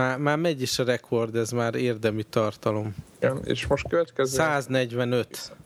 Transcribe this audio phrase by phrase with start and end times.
[0.00, 2.94] Már, már megy is a rekord, ez már érdemi tartalom.
[3.20, 4.36] Igen, és most következő...
[4.36, 5.56] 145.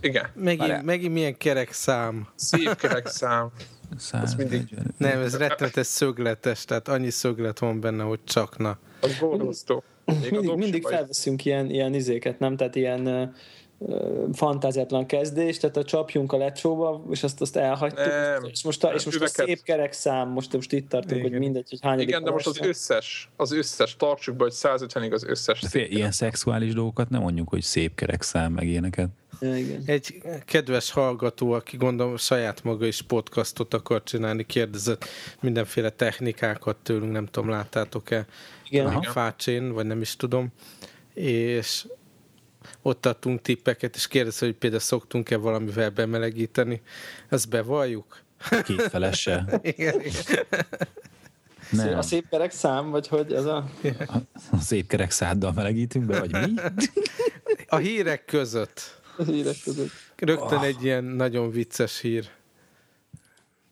[0.00, 0.28] Igen.
[0.34, 2.28] Megint, megint milyen kerek szám.
[2.34, 3.50] Szép kerek szám.
[4.12, 4.74] Ez mindig...
[4.96, 8.78] Nem, ez rettenetes szögletes, tehát annyi szöglet van benne, hogy csakna.
[9.00, 9.82] Az borzasztó.
[10.04, 12.56] Mindig, mindig felveszünk ilyen, ilyen izéket, nem?
[12.56, 13.34] Tehát ilyen
[14.32, 18.88] fantáziátlan kezdés, tehát a csapjunk a lecsóba, és azt, azt elhagytuk, nem, és most, a,
[18.94, 21.30] és most a szép kerek szám, most, most itt tartunk, Igen.
[21.30, 25.12] hogy mindegy, hogy hány Igen, de most az összes, az összes, tartsuk be, hogy 150-ig
[25.12, 25.62] az összes.
[25.68, 29.08] Fél, ilyen szexuális dolgokat nem mondjuk, hogy szép kerek szám, meg ilyeneket.
[29.40, 29.82] Igen.
[29.86, 35.04] Egy kedves hallgató, aki gondolom saját maga is podcastot akar csinálni, kérdezett
[35.40, 38.26] mindenféle technikákat tőlünk, nem tudom, láttátok-e
[38.68, 38.86] igen.
[38.86, 40.48] a fácsén, vagy nem is tudom,
[41.14, 41.86] és
[42.82, 46.82] ott adtunk tippeket, és kérdezte, hogy például szoktunk-e valamivel bemelegíteni.
[47.28, 48.22] Ezt bevalljuk?
[48.64, 49.44] Kétfelese.
[49.62, 50.46] igen, igen.
[51.70, 51.98] Nem.
[51.98, 53.70] A szép kerek szám, vagy hogy ez a...
[54.06, 54.16] A,
[54.50, 56.54] a szép kerek száddal melegítünk be, vagy mi?
[57.66, 59.00] A hírek között.
[59.16, 59.90] A hírek között.
[60.16, 60.64] Rögtön oh.
[60.64, 62.28] egy ilyen nagyon vicces hír.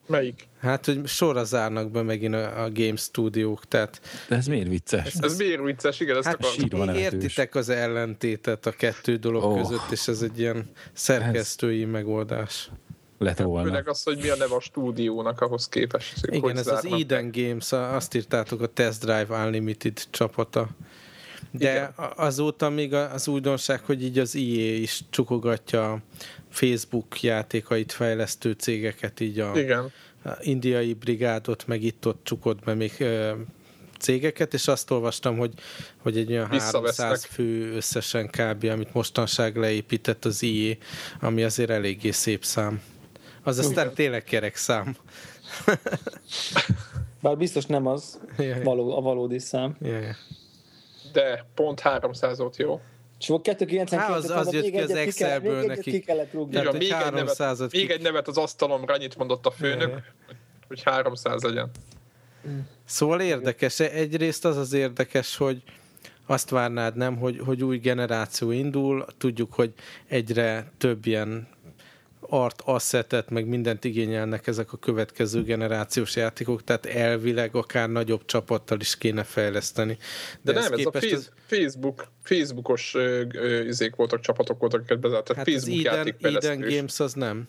[0.08, 0.48] Melyik?
[0.60, 4.00] Hát, hogy sorra zárnak be megint a, a Game Studiók, tehát...
[4.28, 5.14] De ez miért vicces?
[5.14, 6.88] Ez, ez miért vicces, igen, ezt hát akartam.
[6.88, 9.60] értitek az ellentétet a kettő dolog oh.
[9.60, 11.90] között, és ez egy ilyen szerkesztői ez...
[11.90, 12.70] megoldás.
[13.18, 13.66] Lett volna.
[13.66, 16.26] Főleg az, hogy mi a neve a stúdiónak ahhoz képest.
[16.26, 20.68] Igen, ez az Eden Games, azt írtátok a Test Drive Unlimited csapata.
[21.50, 21.92] De Igen.
[22.16, 26.02] azóta még az újdonság, hogy így az EA is csukogatja
[26.50, 29.92] Facebook játékait fejlesztő cégeket, így a, Igen.
[30.24, 33.04] a indiai brigádot, meg itt-ott csukott be még
[33.98, 35.52] cégeket, és azt olvastam, hogy,
[36.02, 40.76] hogy egy olyan 300 fő összesen kb., amit mostanság leépített az IE,
[41.20, 42.82] ami azért eléggé szép szám.
[43.42, 43.94] Az aztán Igen.
[43.94, 44.96] tényleg kerek szám.
[47.22, 48.18] Bár biztos nem az
[48.64, 49.76] való, a valódi szám.
[49.80, 50.14] Yeah.
[51.12, 52.80] De pont 300 ot jó.
[53.18, 55.90] És 292 Há, az, az jött ki az Excelből neki.
[55.90, 56.58] Ki kellett rúgni.
[56.60, 60.12] Igen, még, egy nevet, még egy nevet az asztalomra, annyit mondott a főnök,
[60.68, 61.70] hogy 300 legyen.
[62.84, 63.80] Szóval érdekes.
[63.80, 65.62] Egyrészt az az érdekes, hogy
[66.26, 69.72] azt várnád nem, hogy, hogy új generáció indul, tudjuk, hogy
[70.06, 71.48] egyre több ilyen
[72.28, 78.80] art assetet, meg mindent igényelnek ezek a következő generációs játékok, tehát elvileg akár nagyobb csapattal
[78.80, 79.96] is kéne fejleszteni.
[80.42, 81.30] De, De nem, ez a az...
[81.46, 82.96] Facebook, Facebookos
[83.66, 85.32] izék voltak, csapatok voltak, akiket bezárt.
[85.32, 87.48] Hát Facebook Eden, Eden Games az nem.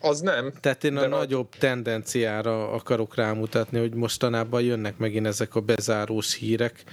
[0.00, 0.52] Az nem.
[0.60, 1.58] Tehát én a nagyobb a...
[1.58, 6.84] tendenciára akarok rámutatni, hogy mostanában jönnek megint ezek a bezárós hírek,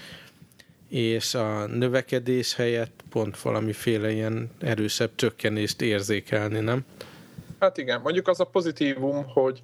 [0.95, 6.85] és a növekedés helyett pont valamiféle ilyen erősebb csökkenést érzékelni, nem?
[7.59, 9.63] Hát igen, mondjuk az a pozitívum, hogy,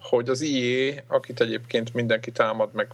[0.00, 2.88] hogy az IE, akit egyébként mindenki támad, meg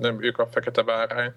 [0.00, 1.32] nem ők a fekete bárány,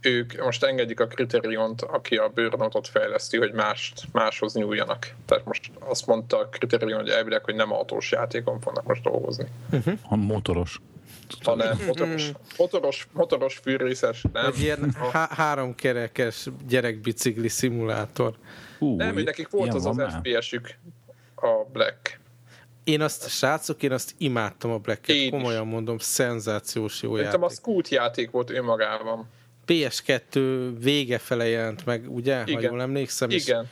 [0.00, 5.14] ők most engedik a kriteriont, aki a burnout fejleszti, hogy mást, máshoz nyúljanak.
[5.26, 9.46] Tehát most azt mondta a kritérion, hogy elvileg, hogy nem autós játékon fognak most dolgozni.
[9.70, 9.98] Uh-huh.
[10.02, 10.80] A motoros
[11.40, 14.46] hanem motoros, motoros, motoros fűrészes, nem?
[14.46, 18.34] Egy ilyen há- háromkerekes gyerekbicikli szimulátor.
[18.78, 20.74] Uh, nem, hogy nekik volt az az FPS-ük,
[21.34, 22.20] a Black.
[22.84, 25.72] Én azt, srácok, én azt imádtam a Black-et, komolyan is.
[25.72, 27.56] mondom, szenzációs jó Szerintem játék.
[27.56, 29.28] a Scoot játék volt önmagában.
[29.66, 32.42] PS2 vége fele jelent meg, ugye?
[32.46, 32.54] Igen.
[32.54, 33.30] Ha jól emlékszem.
[33.30, 33.62] Igen.
[33.62, 33.70] És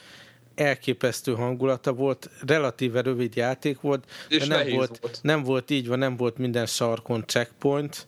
[0.60, 5.88] elképesztő hangulata volt, relatíve rövid játék volt, és de nem volt, volt, nem volt így
[5.88, 8.06] van, nem volt minden sarkon checkpoint,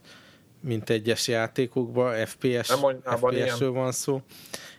[0.61, 2.73] mint egyes játékokban, FPS,
[3.05, 4.23] FPS-ről van szó.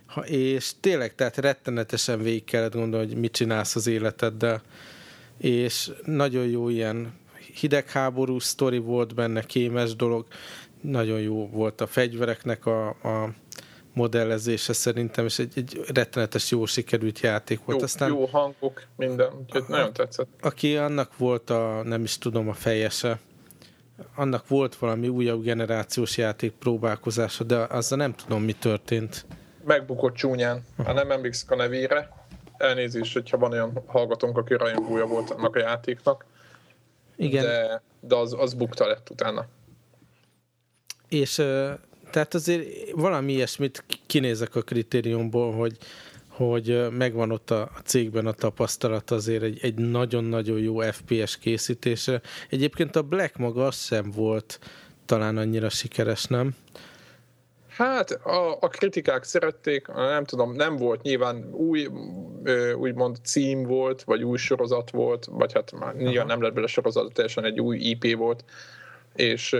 [0.06, 4.62] Ha, és tényleg, tehát rettenetesen végig kellett gondolni, hogy mit csinálsz az életeddel.
[5.38, 7.14] És nagyon jó ilyen
[7.60, 10.26] hidegháború sztori volt benne, kémes dolog,
[10.82, 13.34] nagyon jó volt a fegyvereknek a, a
[13.94, 17.78] modellezése szerintem, és egy, egy rettenetes jó sikerült játék volt.
[17.78, 20.28] Jó, Aztán, jó hangok, minden, úgyhogy nagyon tetszett.
[20.42, 23.20] Aki annak volt a, nem is tudom, a fejese,
[24.16, 29.25] annak volt valami újabb generációs játék próbálkozása, de azzal nem tudom, mi történt.
[29.66, 30.66] Megbukott csúnyán.
[30.84, 32.10] Ha nem emlékszik a nevére,
[32.57, 36.25] elnézést, hogyha van olyan hallgatónk, aki rajongója volt annak a játéknak.
[37.16, 37.44] Igen.
[37.44, 39.45] De, de az, az bukta lett utána.
[41.10, 41.42] És
[42.13, 45.77] tehát azért valami ilyesmit kinézek a kritériumból, hogy,
[46.27, 52.21] hogy megvan ott a cégben a tapasztalat azért egy, egy nagyon-nagyon jó FPS készítése.
[52.50, 54.60] Egyébként a Black maga az sem volt
[55.06, 56.56] talán annyira sikeres, nem?
[57.68, 61.88] Hát a, a kritikák szerették, nem tudom, nem volt nyilván új,
[62.75, 67.13] úgymond cím volt, vagy új sorozat volt, vagy hát már nyilván nem lett bele sorozat,
[67.13, 68.44] teljesen egy új IP volt,
[69.15, 69.56] és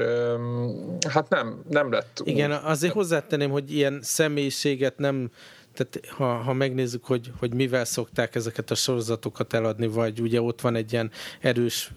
[1.10, 5.32] hát nem, nem lett Igen, azért hozzátenném, hogy ilyen személyiséget nem
[5.74, 10.62] tehát ha, ha megnézzük, hogy, hogy mivel szokták ezeket a sorozatokat eladni, vagy ugye ott
[10.62, 11.92] van egy ilyen erős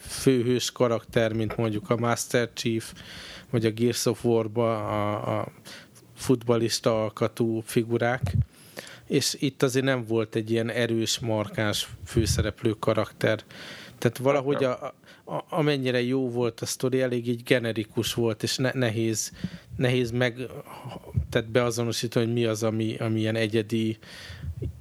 [0.00, 2.92] főhős karakter, mint mondjuk a Master Chief,
[3.50, 5.48] vagy a Gears of War-ba a, a
[6.16, 8.32] futbalista alkatú figurák,
[9.06, 13.40] és itt azért nem volt egy ilyen erős, markáns főszereplő karakter.
[13.98, 14.94] Tehát valahogy a,
[15.28, 19.32] a, amennyire jó volt a sztori, elég így generikus volt, és ne, nehéz,
[19.76, 20.46] nehéz meg
[21.30, 23.98] tehát beazonosítani, hogy mi az, ami, ami ilyen egyedi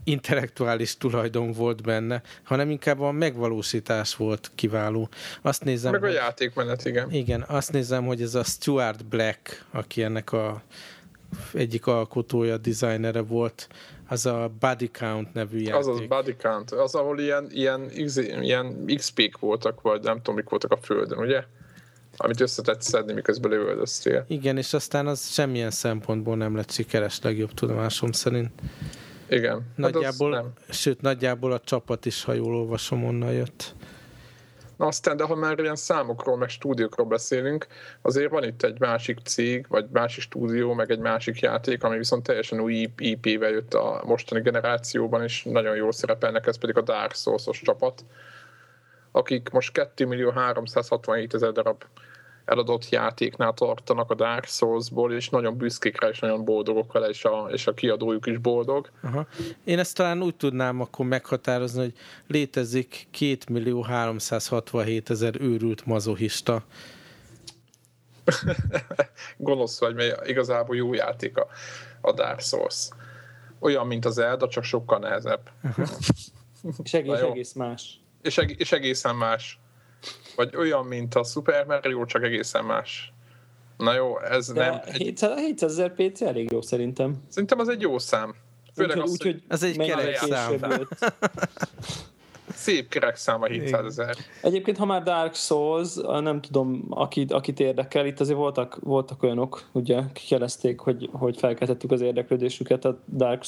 [0.03, 5.09] intellektuális tulajdon volt benne, hanem inkább a megvalósítás volt kiváló.
[5.41, 7.11] Azt nézem, meg a játékmenet, igen.
[7.11, 10.61] Igen, azt nézem, hogy ez a Stuart Black, aki ennek a
[11.53, 13.67] egyik alkotója, designere volt,
[14.07, 15.75] az a Body Count nevű játék.
[15.75, 17.89] Az az Body Count, az, ahol ilyen, ilyen,
[18.41, 21.43] ilyen XP-k voltak, vagy nem tudom, mik voltak a földön, ugye?
[22.17, 24.25] Amit összetett szedni, miközben lövöldöztél.
[24.27, 28.51] Igen, és aztán az semmilyen szempontból nem lett sikeres, legjobb tudomásom szerint.
[29.29, 29.61] Igen.
[29.75, 33.75] Nagyjából, hát sőt, nagyjából a csapat is, ha jól olvasom, onnan jött.
[34.77, 37.67] Na aztán, de ha már ilyen számokról, meg stúdiókról beszélünk,
[38.01, 42.23] azért van itt egy másik cég, vagy másik stúdió, meg egy másik játék, ami viszont
[42.23, 47.15] teljesen új IP-vel jött a mostani generációban, és nagyon jól szerepelnek, ez pedig a Dark
[47.15, 48.05] Souls-os csapat,
[49.11, 51.83] akik most 2 millió 367 ezer darab
[52.47, 57.25] eladott játéknál tartanak a Dark Souls-ból, és nagyon büszkék rá, és nagyon boldogok vele, és
[57.25, 58.89] a, és a kiadójuk is boldog.
[59.03, 59.27] Aha.
[59.63, 61.93] Én ezt talán úgy tudnám akkor meghatározni, hogy
[62.27, 66.63] létezik 2 millió 367 ezer őrült mazohista.
[69.37, 71.47] Gonosz vagy, mert igazából jó játék a,
[72.01, 72.89] a Dark Souls.
[73.59, 75.49] Olyan, mint az Elda, csak sokkal nehezebb.
[76.83, 77.99] és egész, egész más.
[78.21, 79.59] És, eg- és egészen más.
[80.35, 83.13] Vagy olyan, mint a Super Mario, csak egészen más.
[83.77, 84.79] Na jó, ez De nem...
[84.93, 87.15] 700 ezer PC elég jó szerintem.
[87.29, 88.35] Szerintem az egy jó szám.
[88.75, 90.59] Főleg úgy, az, úgy, hogy ez egy kerek szám.
[92.49, 94.15] Szép kerek szám a 700 ezer.
[94.41, 99.69] Egyébként, ha már Dark Souls, nem tudom, akit, akit érdekel, itt azért voltak, voltak olyanok,
[99.71, 103.43] ugye, kijelezték, hogy, hogy felkeltettük az érdeklődésüket a Dark,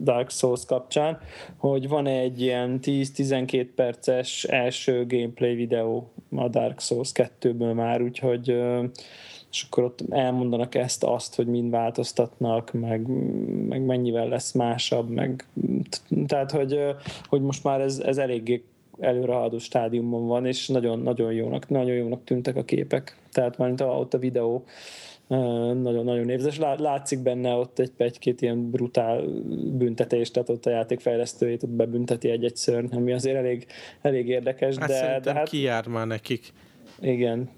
[0.00, 1.18] Dark Souls kapcsán,
[1.56, 8.56] hogy van egy ilyen 10-12 perces első gameplay videó a Dark Souls 2-ből már, úgyhogy
[9.50, 13.06] és akkor ott elmondanak ezt, azt, hogy mind változtatnak, meg,
[13.68, 15.46] meg mennyivel lesz másabb, meg
[16.26, 16.80] tehát, hogy,
[17.24, 18.64] hogy most már ez, ez eléggé
[19.00, 23.16] előrehaladó stádiumban van, és nagyon, nagyon jónak, nagyon jónak tűntek a képek.
[23.32, 24.64] Tehát már ott a videó
[25.28, 26.58] nagyon-nagyon névzes.
[26.58, 29.22] Látszik benne ott egy, egy-két ilyen brutál
[29.72, 33.66] büntetés, tehát ott a játékfejlesztőjét ott bebünteti egy-egy szörny, ami azért elég,
[34.00, 34.76] elég érdekes.
[34.76, 36.52] Hát de, de hát, kijár már nekik.
[37.00, 37.50] Igen,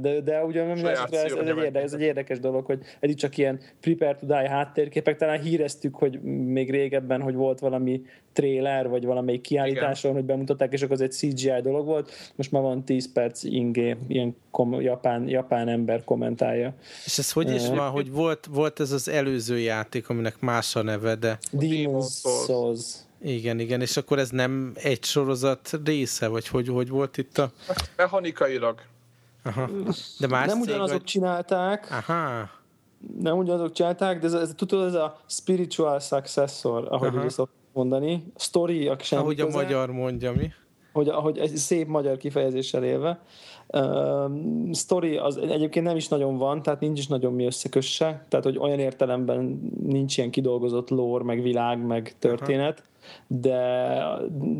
[0.00, 3.14] de, de ugyan nem ez, ez, ez, egy érdekes, ez egy érdekes dolog, hogy ez
[3.14, 8.02] csak ilyen prepare to die háttérképek, talán híreztük, hogy még régebben, hogy volt valami
[8.32, 10.22] trailer, vagy valamelyik kiállításon, Igen.
[10.22, 13.96] hogy bemutatták, és akkor az egy CGI dolog volt, most már van 10 perc ingé,
[14.08, 16.74] ilyen kom- japán, japán ember kommentálja.
[17.04, 20.76] És ez hogy is uh, van, hogy volt, volt ez az előző játék, aminek más
[20.76, 21.38] a neve, de...
[21.52, 22.94] Demon's Souls.
[23.22, 27.50] Igen, igen, és akkor ez nem egy sorozat része, vagy hogy, hogy volt itt a...
[27.96, 28.80] Mechanikailag.
[29.42, 29.68] Aha.
[30.18, 31.04] De más nem ugyanazok vagy...
[31.04, 31.90] csinálták.
[31.90, 32.50] Aha.
[33.20, 38.24] Nem ugyanazok csinálták, de ez, ez, tudod, ez a spiritual successor, ahogy úgy szoktuk mondani.
[38.36, 40.52] Story, sem Ahogy köze, a magyar mondja, mi?
[40.92, 43.20] Hogy, ahogy egy szép magyar kifejezéssel élve.
[43.66, 48.44] Uh, story az egyébként nem is nagyon van, tehát nincs is nagyon mi összekösse, tehát
[48.44, 52.78] hogy olyan értelemben nincs ilyen kidolgozott lore, meg világ, meg történet.
[52.78, 52.90] Aha
[53.26, 54.04] de,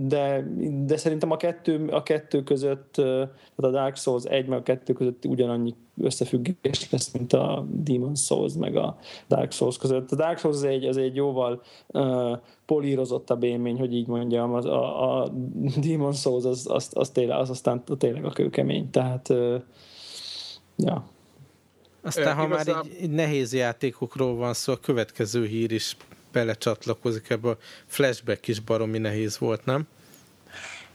[0.07, 0.47] de,
[0.85, 4.93] de szerintem a kettő, a kettő között, tehát a Dark Souls 1 meg a kettő
[4.93, 10.11] között ugyanannyi összefüggés lesz, mint a Demon Souls meg a Dark Souls között.
[10.11, 14.65] A Dark Souls az egy, az egy jóval uh, polírozottabb élmény, hogy így mondjam, az,
[14.65, 15.29] a, a
[15.87, 19.63] Demon Souls az, az, az, tényleg, az aztán tényleg a kőkemény, tehát uh,
[20.77, 21.05] ja.
[22.03, 25.97] Aztán, ha már így, így nehéz játékokról van szó, a következő hír is
[26.33, 29.87] belecsatlakozik ebbe a flashback is baromi nehéz volt, nem?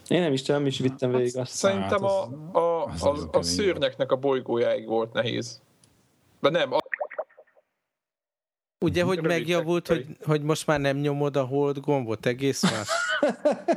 [0.07, 1.51] Én nem is tudom, is vittem végig azt.
[1.51, 5.61] Szerintem a, a, a, a szőrneknek a bolygójáig volt nehéz.
[6.39, 6.77] De nem, a...
[8.79, 12.87] Ugye, hogy megjavult, hogy, hogy most már nem nyomod a hold gombot egész más?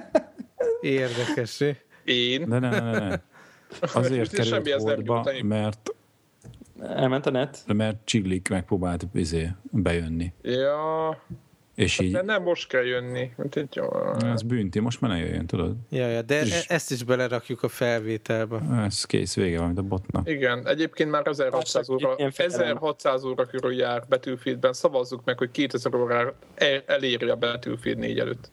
[0.81, 1.65] Érdekes,
[2.05, 2.49] Én?
[2.49, 3.21] De ne, ne, ne.
[3.81, 5.95] Azért került holdba, mert
[6.83, 7.65] Elment a net?
[7.67, 10.33] Mert Csiglik megpróbált izé, bejönni.
[10.43, 11.23] Ja.
[11.81, 12.13] És hát így...
[12.13, 13.31] De nem most kell jönni.
[13.37, 13.81] Mint egy...
[14.23, 15.75] Ez bünti, most már ne jöjjön, tudod?
[15.89, 16.67] Ja, ja, de és...
[16.69, 18.61] E- ezt is belerakjuk a felvételbe.
[18.85, 20.29] Ez kész, vége van, mint a botnak.
[20.29, 24.73] Igen, egyébként már 1600 óra, 1600 óra körül jár Battlefieldben.
[24.73, 26.35] Szavazzuk meg, hogy 2000 órára
[26.87, 28.51] eléri a Battlefield 4 előtt.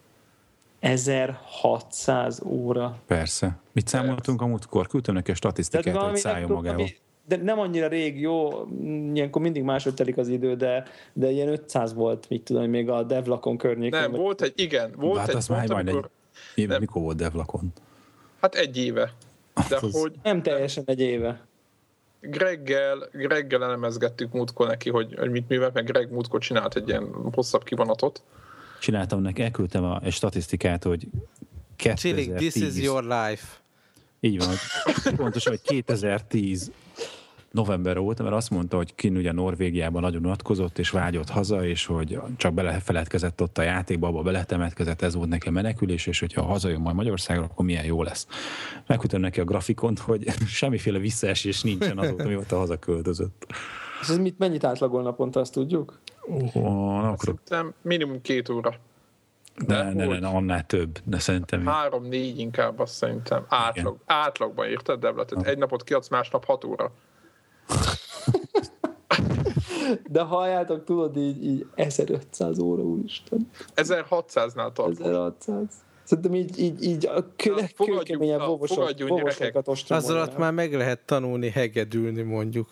[0.80, 2.98] 1600 óra.
[3.08, 3.60] Persze.
[3.72, 4.88] Mit számoltunk a múltkor?
[4.88, 6.88] Küldtem neki a statisztikát, hogy szálljon magával.
[7.28, 8.68] De nem annyira rég, jó,
[9.14, 13.04] ilyenkor mindig máshogy telik az idő, de, de ilyen 500 volt, mit tudom, még a
[13.04, 14.00] Devlakon környékén.
[14.00, 16.10] Nem, volt egy, igen, volt hát egy az már majd amikor...
[16.56, 16.82] egy éve, nem.
[16.82, 17.74] mikor volt Devlakon?
[18.42, 19.14] Hát egy éve.
[19.70, 20.02] De az...
[20.02, 20.14] hogy...
[20.24, 21.46] Nem teljesen egy éve.
[22.20, 27.08] Greggel, Greggel elemezgettük múltkor neki, hogy, hogy mit művel, meg Greg múltkor csinált egy ilyen
[27.34, 28.22] hosszabb kivonatot,
[28.80, 31.08] csináltam neki, elküldtem a, a statisztikát, hogy
[31.76, 32.26] 2010...
[32.26, 33.46] Chilling, this is your life.
[34.20, 34.56] Így van,
[35.16, 36.72] pontosan, hogy 2010
[37.52, 41.86] november volt, mert azt mondta, hogy kin ugye Norvégiában nagyon unatkozott, és vágyott haza, és
[41.86, 46.44] hogy csak belefeledkezett ott a játékba, abba beletemetkezett, ez volt neki a menekülés, és hogyha
[46.44, 48.28] hazajön majd Magyarországra, akkor milyen jó lesz.
[48.88, 53.46] Megküldtem neki a grafikont, hogy semmiféle visszaesés nincsen azóta, mióta hazaköltözött.
[54.02, 56.00] És ez mit, mennyit átlagol naponta, azt tudjuk?
[56.22, 57.40] Oh, akarok.
[57.44, 58.74] Szerintem minimum két óra.
[59.66, 61.66] De, ne, ne, ne, annál több, de szerintem...
[61.66, 63.46] Három-négy inkább azt szerintem.
[63.48, 65.26] Átlag, átlagban érted, Debla?
[65.26, 66.92] Tehát egy napot kiadsz, másnap hat óra.
[70.10, 73.50] De halljátok, tudod, így, így 1500 óra, úristen.
[73.76, 75.00] 1600-nál tartunk.
[75.00, 75.66] 1600.
[76.04, 82.22] Szerintem így, így, így a kő, kőkeményen vovosokat Az alatt már meg lehet tanulni hegedülni,
[82.22, 82.70] mondjuk.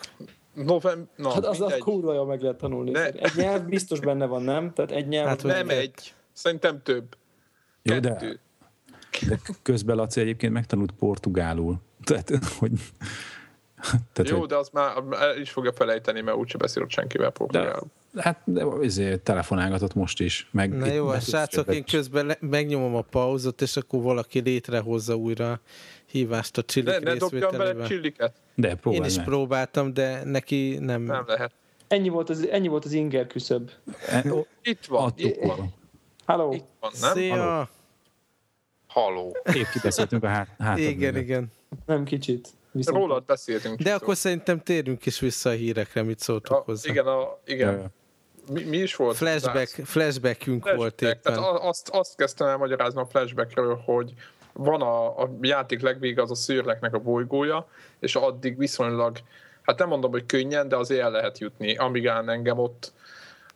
[0.53, 1.07] November...
[1.15, 2.91] Na, hát az a kurva jól meg lehet tanulni.
[2.91, 3.05] Ne.
[3.05, 4.73] Egy nyelv biztos benne van, nem?
[4.73, 5.27] Tehát egy nyelv...
[5.27, 6.13] Hát, nem egy.
[6.33, 7.17] Szerintem több.
[7.81, 8.39] Jó, de,
[9.27, 11.75] de közben Laci egyébként megtanult portugálul.
[12.03, 12.71] Tehát, hogy...
[14.13, 14.47] Tehát, Jó, hogy...
[14.47, 17.87] de az már el is fogja felejteni, mert úgyse beszélott senkivel portugálul.
[18.11, 20.47] De, hát de, ezért telefonálgatott most is.
[20.51, 25.15] Meg Na jó, a srácok, én közben le, megnyomom a pauzot, és akkor valaki létrehozza
[25.15, 25.59] újra
[26.05, 28.33] hívást a csillik Ne, ne dobjam bele csilliket.
[28.55, 29.25] De Én is meg.
[29.25, 31.01] próbáltam, de neki nem...
[31.01, 31.51] Nem lehet.
[31.87, 33.71] Ennyi volt az, ennyi volt az inger küszöb.
[34.09, 34.23] E,
[34.63, 35.13] itt van.
[35.15, 35.73] Itt van.
[36.25, 36.53] Halló.
[36.53, 37.13] Itt van, nem?
[37.13, 37.69] Szia.
[38.87, 39.35] Halló.
[39.53, 41.51] Épp kibeszéltünk a hát, hát Igen, igen.
[41.85, 42.49] Nem kicsit.
[42.75, 42.97] Viszont...
[42.97, 43.81] Rólad beszéltünk.
[43.81, 46.89] De akkor szerintem térjünk is vissza a hírekre, mit szóltok a, hozzá.
[46.89, 47.93] Igen, a, igen.
[48.51, 49.17] Mi, mi is volt?
[49.17, 50.77] Flashback, flashbackünk flashback.
[50.77, 51.21] volt éppen.
[51.21, 54.13] Tehát azt, azt kezdtem el magyarázni a flashbackről, hogy
[54.53, 57.67] van a, a játék legvége az a szőrleknek a bolygója,
[57.99, 59.17] és addig viszonylag,
[59.61, 62.93] hát nem mondom, hogy könnyen, de azért el lehet jutni, amíg áll engem ott.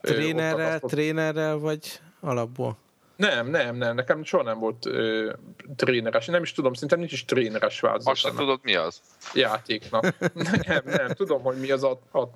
[0.02, 2.78] Trénerrel, ott trénerrel vagy alapból?
[3.20, 5.34] Nem, nem, nem, nekem soha nem volt ö,
[5.76, 6.26] tréneres.
[6.26, 8.08] Nem is tudom, szerintem nincs is tréneres változat.
[8.08, 9.02] Most sem tudod, mi az?
[9.34, 10.04] Játéknak.
[10.68, 12.30] nem, nem, tudom, hogy mi az a, a, a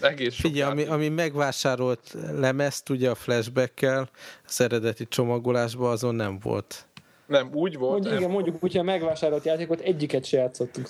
[0.00, 4.08] egész Figyelj, ami, ami megvásárolt lemezt, ugye a flashbackkel,
[4.46, 6.86] az eredeti csomagolásban azon nem volt.
[7.26, 7.92] Nem, úgy volt.
[7.92, 10.88] Mondjuk, igen, mondjuk, hogyha megvásárolt játékot, egyiket se játszottunk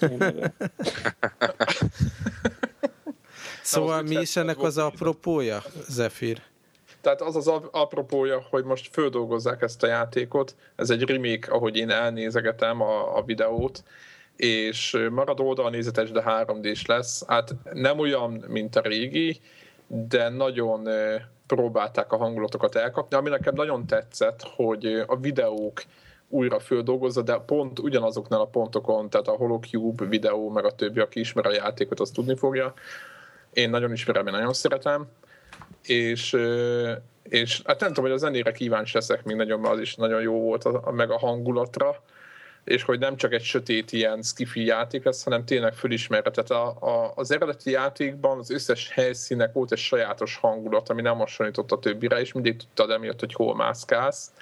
[3.63, 6.43] Szóval mi is ennek az apropója, Zephyr?
[7.07, 11.91] Tehát az az apropója, hogy most földolgozzák ezt a játékot, ez egy remake, ahogy én
[11.91, 13.83] elnézegetem a, a videót,
[14.37, 17.25] és marad oldalnézetes, de 3D-s lesz.
[17.27, 19.41] Hát nem olyan, mint a régi,
[19.87, 20.89] de nagyon
[21.47, 23.17] próbálták a hangulatokat elkapni.
[23.17, 25.83] Ami nekem nagyon tetszett, hogy a videók
[26.29, 31.21] újra földolgozza, de pont ugyanazoknál a pontokon, tehát a Holocube videó, meg a többi, aki
[31.21, 32.75] ismer a játékot, azt tudni fogja.
[33.53, 35.09] Én nagyon ismerem, én nagyon szeretem
[35.83, 36.37] és,
[37.23, 40.21] és hát nem tudom, hogy a zenére kíváncsi leszek még nagyon, mert az is nagyon
[40.21, 42.03] jó volt, a, meg a hangulatra,
[42.67, 46.51] és hogy nem csak egy sötét ilyen skifi játék lesz, hanem tényleg fölismerhetett.
[46.51, 51.73] A, a, az eredeti játékban az összes helyszínek volt egy sajátos hangulat, ami nem hasonlított
[51.73, 54.33] a többire, és mindig tudtad emiatt, hogy hol mászkálsz.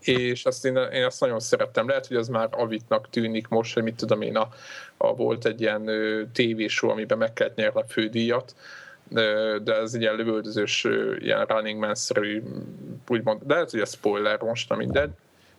[0.00, 1.88] És azt én, én azt nagyon szerettem.
[1.88, 4.48] Lehet, hogy az már avitnak tűnik most, hogy mit tudom én, a,
[4.96, 5.90] a volt egy ilyen
[6.32, 8.54] tévésó, amiben meg kellett nyerni a fődíjat,
[9.62, 10.86] de ez ilyen lövöldözős,
[11.18, 12.42] ilyen running man-szerű,
[13.08, 15.10] úgymond, de ez spoiler most, nem mindegy,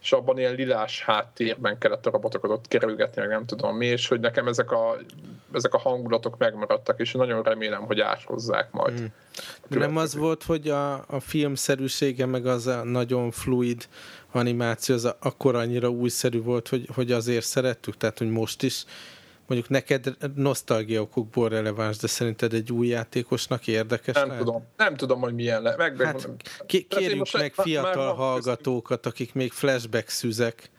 [0.01, 4.07] és abban ilyen lilás háttérben kellett a robotokat ott kerülgetni, meg nem tudom mi, és
[4.07, 4.97] hogy nekem ezek a,
[5.53, 9.01] ezek a hangulatok megmaradtak, és nagyon remélem, hogy áthozzák majd.
[9.01, 9.05] Mm.
[9.67, 13.87] Nem az volt, hogy a, a filmszerűsége, meg az a nagyon fluid
[14.31, 18.85] animáció, az akkor annyira újszerű volt, hogy, hogy azért szerettük, tehát hogy most is
[19.49, 24.43] mondjuk neked nosztalgia okokból releváns, de szerinted egy új játékosnak érdekes Nem lehet?
[24.43, 24.65] tudom.
[24.77, 25.75] Nem tudom, hogy milyen le.
[25.77, 26.29] Meg, hát,
[26.87, 30.69] kérjünk meg fiatal hallgatókat, akik még flashback szüzek.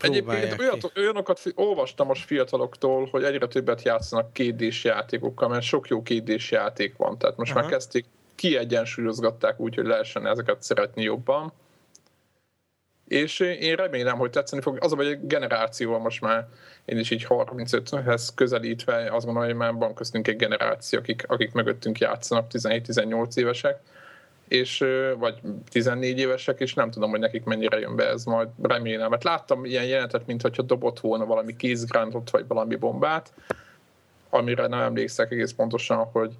[0.00, 6.02] Egyébként olyat, olyanokat olvastam most fiataloktól, hogy egyre többet játszanak kétdés játékokkal, mert sok jó
[6.02, 7.18] kétdés játék van.
[7.18, 7.60] Tehát most Aha.
[7.60, 11.52] már kezdték kiegyensúlyozgatták úgy, hogy lehessen ezeket szeretni jobban.
[13.12, 14.78] És én remélem, hogy tetszeni fog.
[14.80, 16.46] Az a egy generáció most már,
[16.84, 21.52] én is így 35-hez közelítve, azt gondolom, hogy már van köztünk egy generáció, akik, akik
[21.52, 23.80] mögöttünk játszanak, 17-18 évesek,
[24.48, 24.84] és,
[25.18, 25.34] vagy
[25.70, 29.10] 14 évesek, és nem tudom, hogy nekik mennyire jön be ez majd, remélem.
[29.10, 33.32] Mert láttam ilyen jelenetet, mintha dobott volna valami kézgrántot, vagy valami bombát,
[34.30, 36.32] amire nem emlékszek egész pontosan, hogy,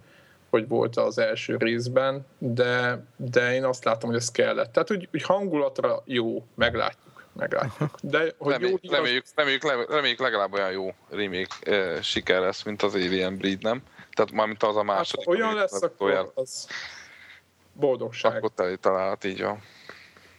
[0.52, 4.72] hogy volt az első részben, de, de én azt látom, hogy ez kellett.
[4.72, 7.24] Tehát úgy, úgy hangulatra jó, meglátjuk.
[7.32, 7.90] meglátjuk.
[8.02, 12.82] De, hogy Remé, jó, reméljük, reméljük, reméljük, legalább olyan jó remake e, siker lesz, mint
[12.82, 13.82] az Alien Breed, nem?
[14.12, 15.26] Tehát már mint az a második.
[15.26, 16.66] Hát, olyan lesz, akkor az
[17.72, 18.36] boldogság.
[18.36, 19.62] Akkor teli találat, így van.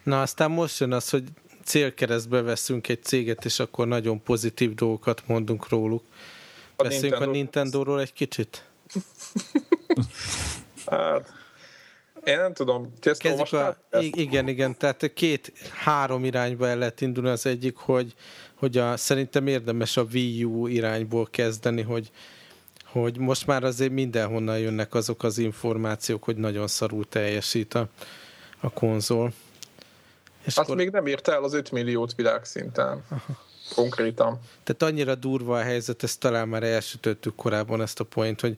[0.03, 1.23] Na aztán most jön az, hogy
[1.63, 6.03] célkeresztbe veszünk egy céget, és akkor nagyon pozitív dolgokat mondunk róluk.
[6.75, 7.29] A Beszéljünk Nintendo.
[7.29, 8.63] a Nintendo-ról egy kicsit?
[10.85, 11.33] hát,
[12.23, 12.93] én nem tudom.
[12.99, 17.29] Ti ezt a, igen, igen, tehát két-három irányba el lehet indulni.
[17.29, 18.13] Az egyik, hogy,
[18.55, 22.11] hogy a, szerintem érdemes a Wii U irányból kezdeni, hogy,
[22.85, 27.87] hogy most már azért mindenhonnan jönnek azok az információk, hogy nagyon szarul teljesít a,
[28.59, 29.33] a konzol.
[30.39, 30.75] És Azt akkor...
[30.75, 33.03] még nem írta el az 5 milliót világszinten.
[33.09, 33.43] Aha
[33.75, 34.39] konkrétan.
[34.63, 38.55] Tehát annyira durva a helyzet, ezt talán már elsütöttük korábban ezt a point, hogy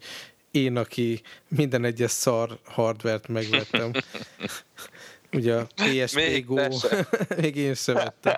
[0.55, 3.91] én, aki minden egyes szar hardvert megvettem,
[5.37, 6.55] ugye a PSP még Go,
[7.41, 8.35] még én sem vettem.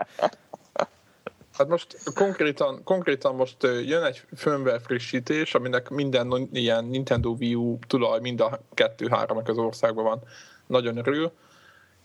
[1.53, 7.79] Hát most konkrétan, konkrétan most jön egy firmware frissítés, aminek minden ilyen Nintendo Wii U
[7.87, 10.21] tulaj mind a kettő-három az országban van.
[10.67, 11.31] Nagyon örül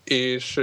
[0.03, 0.61] és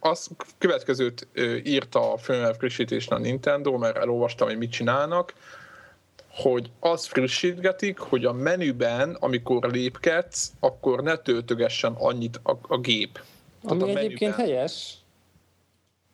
[0.00, 1.28] az következőt
[1.64, 5.32] írta a firmware frissítésre a Nintendo, mert elolvastam, hogy mit csinálnak,
[6.34, 13.20] hogy azt frissítgetik, hogy a menüben, amikor lépkedsz, akkor ne töltögessen annyit a, a gép.
[13.62, 14.56] Ami Tehát a egyébként menüben.
[14.56, 14.94] helyes.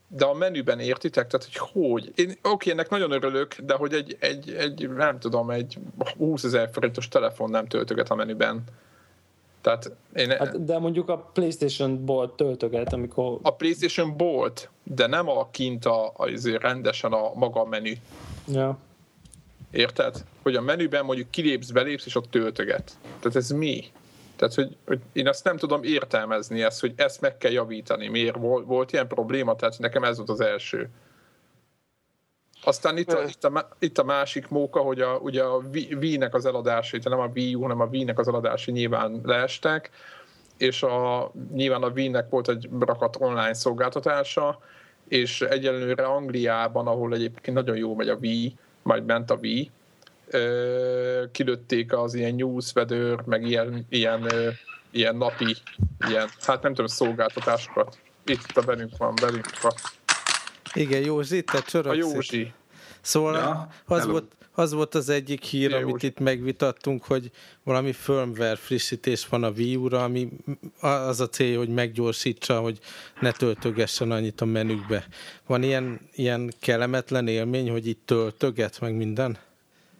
[0.08, 1.26] De a menüben értitek?
[1.26, 2.12] Tehát, hogy hogy?
[2.14, 5.78] Én, oké, ennek nagyon örülök, de hogy egy, egy, egy nem tudom, egy
[6.16, 8.64] 20 ezer forintos telefon nem töltöget a menüben.
[9.60, 10.30] Tehát én...
[10.30, 13.38] Hát, de mondjuk a PlayStation Bolt töltöget, amikor...
[13.42, 17.92] A PlayStation Bolt, de nem a kint a, a, rendesen a maga menü.
[18.46, 18.78] Ja.
[19.70, 20.24] Érted?
[20.42, 22.92] Hogy a menüben mondjuk kilépsz, belépsz, és ott töltöget.
[23.02, 23.84] Tehát ez mi?
[24.36, 28.08] Tehát, hogy, hogy én azt nem tudom értelmezni ezt, hogy ezt meg kell javítani.
[28.08, 29.56] Miért volt, volt ilyen probléma?
[29.56, 30.90] Tehát nekem ez volt az első.
[32.64, 35.62] Aztán itt a, itt a, itt a másik móka, hogy a, ugye a
[36.00, 39.90] Wii-nek az eladásai, nem a Wii U, hanem a Wii-nek az eladásai nyilván leestek,
[40.56, 44.58] és a, nyilván a Wii-nek volt egy rakat online szolgáltatása,
[45.08, 48.56] és egyelőre Angliában, ahol egyébként nagyon jó megy a Wii,
[48.88, 49.70] majd ment a Wii,
[51.32, 54.28] kilőtték az ilyen newsvedőr, meg ilyen, ilyen,
[54.90, 55.56] ilyen napi,
[56.08, 57.98] ilyen, hát nem tudom, szolgáltatásokat.
[58.24, 59.72] Itt a velünk van, velünk van.
[60.72, 61.94] Igen, Józsi, te csörögsz.
[61.94, 62.52] A Józsi.
[63.00, 67.30] Szóval ja, az, volt, az volt az egyik hír, Jó, amit itt megvitattunk, hogy
[67.62, 70.28] valami firmware frissítés van a Wii U-ra, ami
[70.80, 72.78] az a cél, hogy meggyorsítsa, hogy
[73.20, 75.06] ne töltögessen annyit a menükbe.
[75.46, 79.38] Van ilyen, ilyen kellemetlen élmény, hogy itt töltöget meg minden?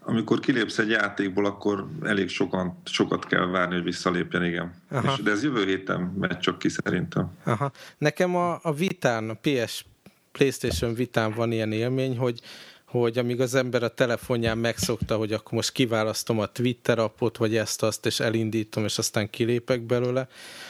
[0.01, 4.75] amikor kilépsz egy játékból, akkor elég sokan, sokat kell várni, hogy visszalépjen, igen.
[5.05, 7.31] És, de ez jövő héten megy csak ki szerintem.
[7.44, 7.73] Aha.
[7.99, 9.85] Nekem a, a Vitán, a PS
[10.33, 12.40] PlayStation vitán van ilyen élmény, hogy,
[12.88, 17.57] hogy amíg az ember a telefonján megszokta, hogy akkor most kiválasztom a Twitter appot, vagy
[17.57, 20.29] ezt-azt, és elindítom, és aztán kilépek belőle.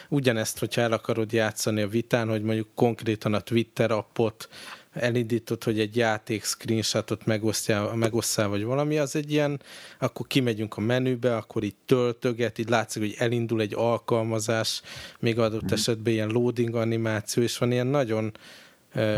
[0.09, 4.49] Ugyanezt, hogyha el akarod játszani a vitán, hogy mondjuk konkrétan a Twitter appot
[4.93, 9.61] elindítod, hogy egy játék screenshotot megosztjál, megosztjál, vagy valami, az egy ilyen,
[9.99, 14.83] akkor kimegyünk a menübe, akkor itt töltöget, így látszik, hogy elindul egy alkalmazás,
[15.19, 15.73] még adott mhm.
[15.73, 18.33] esetben ilyen loading animáció, és van ilyen nagyon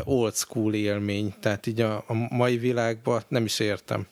[0.05, 4.07] old school élmény, tehát így a, a mai világban nem is értem.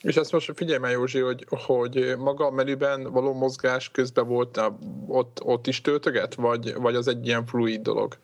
[0.00, 4.60] És ezt most figyelj már Józsi, hogy, hogy maga a menüben való mozgás közben volt,
[5.06, 8.16] ott, ott is töltöget, vagy, vagy az egy ilyen fluid dolog?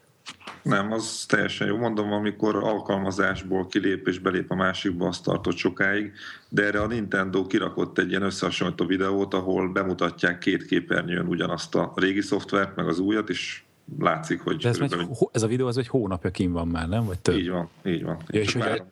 [0.63, 1.77] Nem, az teljesen jó.
[1.77, 6.13] Mondom, amikor alkalmazásból kilép és belép a másikba, azt tartott sokáig,
[6.49, 11.93] de erre a Nintendo kirakott egy ilyen összehasonlító videót, ahol bemutatják két képernyőn ugyanazt a
[11.95, 13.63] régi szoftvert, meg az újat, és
[13.99, 14.57] látszik, hogy...
[14.57, 14.95] De ez, megy,
[15.33, 17.05] ez a videó az egy hónapja kim van már, nem?
[17.05, 17.37] Vagy több?
[17.37, 18.19] Így van, így van.
[18.29, 18.83] Ja, és hogy,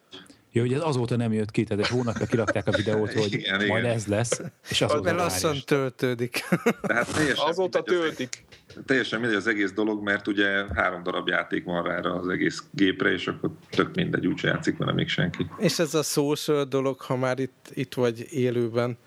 [0.53, 3.67] Ja, hogy ez azóta nem jött ki, tehát egy hónapja kirakták a videót, hogy igen,
[3.67, 3.85] majd igen.
[3.85, 5.65] ez lesz, és azóta Mert lassan is.
[5.65, 6.45] töltődik.
[6.81, 8.45] Tehát azóta töltik.
[8.87, 13.13] Teljesen mindegy az egész dolog, mert ugye három darab játék van rá az egész gépre,
[13.13, 15.47] és akkor tök mindegy, úgyse játszik vele még senki.
[15.59, 18.99] És ez a social dolog, ha már itt, itt vagy élőben,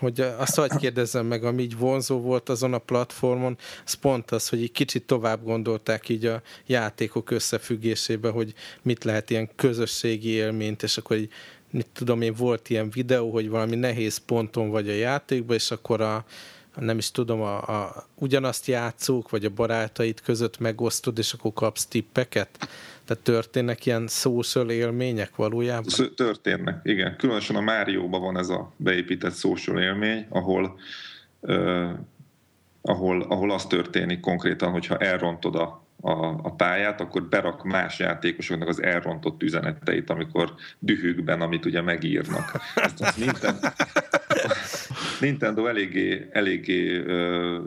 [0.00, 4.48] hogy azt hogy kérdezzem meg, ami így vonzó volt azon a platformon, az pont az,
[4.48, 10.82] hogy egy kicsit tovább gondolták így a játékok összefüggésébe, hogy mit lehet ilyen közösségi élményt,
[10.82, 11.30] és akkor így,
[11.70, 16.00] mit tudom én, volt ilyen videó, hogy valami nehéz ponton vagy a játékban, és akkor
[16.00, 16.24] a,
[16.76, 21.86] nem is tudom, a, a, ugyanazt játszók, vagy a barátaid között megosztod, és akkor kapsz
[21.86, 22.68] tippeket?
[23.10, 26.14] Tehát történnek ilyen social élmények valójában?
[26.16, 27.16] Történnek, igen.
[27.16, 30.78] Különösen a Márióban van ez a beépített social élmény, ahol,
[31.40, 31.90] uh,
[32.82, 38.68] ahol, ahol az történik konkrétan, hogyha elrontod a, a, a pályát, akkor berak más játékosoknak
[38.68, 42.60] az elrontott üzeneteit, amikor dühükben, amit ugye megírnak.
[42.74, 43.68] Ezt a Nintendo,
[45.20, 47.62] Nintendo eléggé, eléggé uh,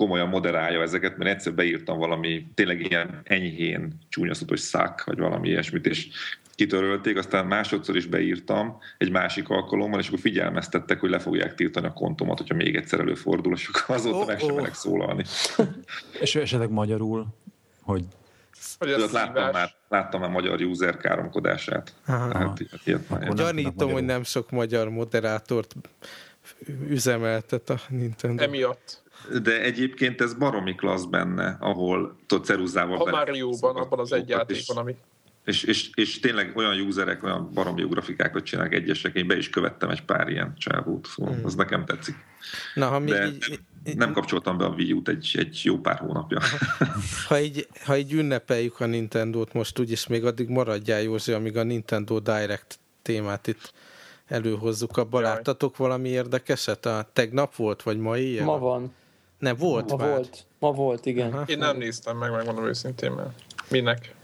[0.00, 5.86] komolyan moderálja ezeket, mert egyszer beírtam valami tényleg ilyen enyhén csúnyasztatos szák, vagy valami ilyesmit,
[5.86, 6.08] és
[6.54, 11.86] kitörölték, aztán másodszor is beírtam egy másik alkalommal, és akkor figyelmeztettek, hogy le fogják tiltani
[11.86, 14.70] a kontomat, hogyha még egyszer előfordul, és akkor azóta oh, meg sem oh.
[14.70, 15.24] szólalni.
[16.20, 17.26] és esetleg magyarul,
[17.82, 18.04] hogy
[18.78, 21.94] Tudod, láttam már, láttam már magyar user káromkodását.
[22.06, 25.74] Tehát, Gyanítom, hogy nem sok magyar moderátort
[26.88, 28.42] üzemeltet a Nintendo.
[28.42, 28.99] Emiatt.
[29.42, 33.00] De egyébként ez baromi klassz benne, ahol tudod ceruzával...
[33.00, 34.96] A Mario-ban, abban az egy játékban, ami...
[35.44, 39.50] És, és, és tényleg olyan userek, olyan baromi jó grafikákat csinálnak egyesek, én be is
[39.50, 41.44] követtem egy pár ilyen csávót, szóval hmm.
[41.44, 42.14] az nekem tetszik.
[42.74, 43.60] Na, ha még De így,
[43.96, 46.40] nem kapcsoltam be a Wii U-t egy, egy jó pár hónapja.
[47.28, 51.62] Ha így, ha így ünnepeljük a Nintendo-t most úgyis még addig maradjál Józsi, amíg a
[51.62, 53.72] Nintendo Direct témát itt
[54.26, 54.96] előhozzuk.
[54.96, 56.86] Abba láttatok valami érdekeset?
[56.86, 58.44] A tegnap volt, vagy ma éjjel?
[58.44, 58.92] Ma van.
[59.40, 60.08] Nem, volt Ma már.
[60.08, 60.46] volt.
[60.58, 61.32] Ma volt, igen.
[61.32, 61.44] Aha.
[61.46, 63.30] Én nem néztem meg, megmondom őszintén, mert
[63.70, 64.14] minek?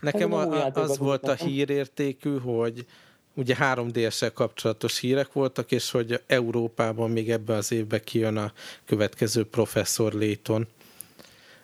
[0.00, 2.86] Nekem a, az volt a hírértékű, hogy
[3.34, 8.52] ugye 3DS-sel kapcsolatos hírek voltak, és hogy Európában még ebben az évben kijön a
[8.86, 10.66] következő professzor Léton.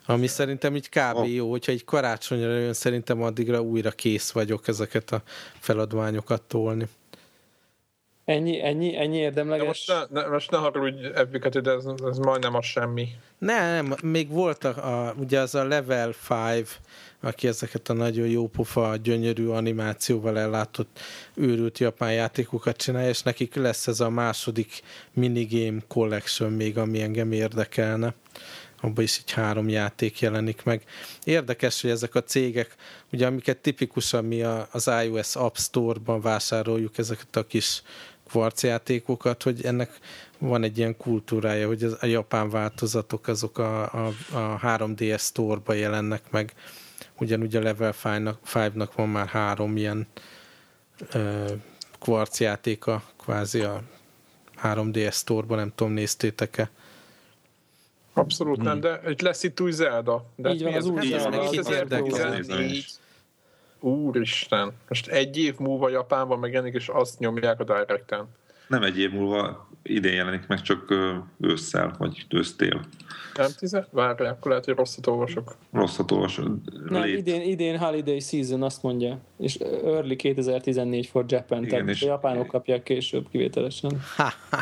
[0.05, 1.15] Ami szerintem így kb.
[1.15, 1.33] Oh.
[1.33, 5.23] jó, hogyha egy karácsonyra jön, szerintem addigra újra kész vagyok ezeket a
[5.59, 6.87] feladványokat tolni.
[8.29, 9.85] Ennyi, ennyi, ennyi érdemleges?
[9.85, 13.07] De most ne, ne, most ne haragudj ebbüket, de ez, ez majdnem a semmi.
[13.37, 16.13] Nem, még volt a, a, ugye az a Level
[16.57, 16.79] 5,
[17.21, 20.99] aki ezeket a nagyon jó pofa, gyönyörű animációval ellátott
[21.33, 24.81] őrült japán játékokat csinálja, és nekik lesz ez a második
[25.13, 28.13] minigame collection még, ami engem érdekelne
[28.81, 30.83] abban is így három játék jelenik meg.
[31.23, 32.75] Érdekes, hogy ezek a cégek,
[33.11, 37.81] ugye amiket tipikusan mi az iOS App Store-ban vásároljuk, ezeket a kis
[38.29, 39.99] kvarcjátékokat, hogy ennek
[40.37, 45.73] van egy ilyen kultúrája, hogy az, a japán változatok azok a, a, a 3DS Store-ba
[45.73, 46.53] jelennek meg.
[47.19, 47.93] Ugyanúgy a Level
[48.53, 50.07] 5-nak van már három ilyen
[51.13, 51.45] ö,
[51.99, 53.81] kvarcjátéka, kvázi a
[54.63, 56.69] 3DS Store-ba, nem tudom, néztétek-e?
[58.13, 58.65] Abszolút hmm.
[58.65, 60.25] nem, de itt lesz itt új Zelda.
[60.35, 61.49] De Így van, az új Zelda.
[63.79, 68.27] Úristen, most egy év múlva Japánban megjelenik, és azt nyomják a Directen.
[68.67, 70.93] Nem egy év múlva, idén jelenik meg, csak
[71.39, 72.85] ősszel, vagy ősztél.
[73.35, 73.87] Nem tize?
[73.91, 75.55] Várj, akkor lehet, hogy rosszat olvasok.
[75.71, 76.47] Rosszat olvasok.
[76.89, 82.01] Nem, idén, idén holiday season azt mondja, és early 2014 for Japan, Igen, tehát és
[82.01, 84.01] a japánok kapják később kivételesen.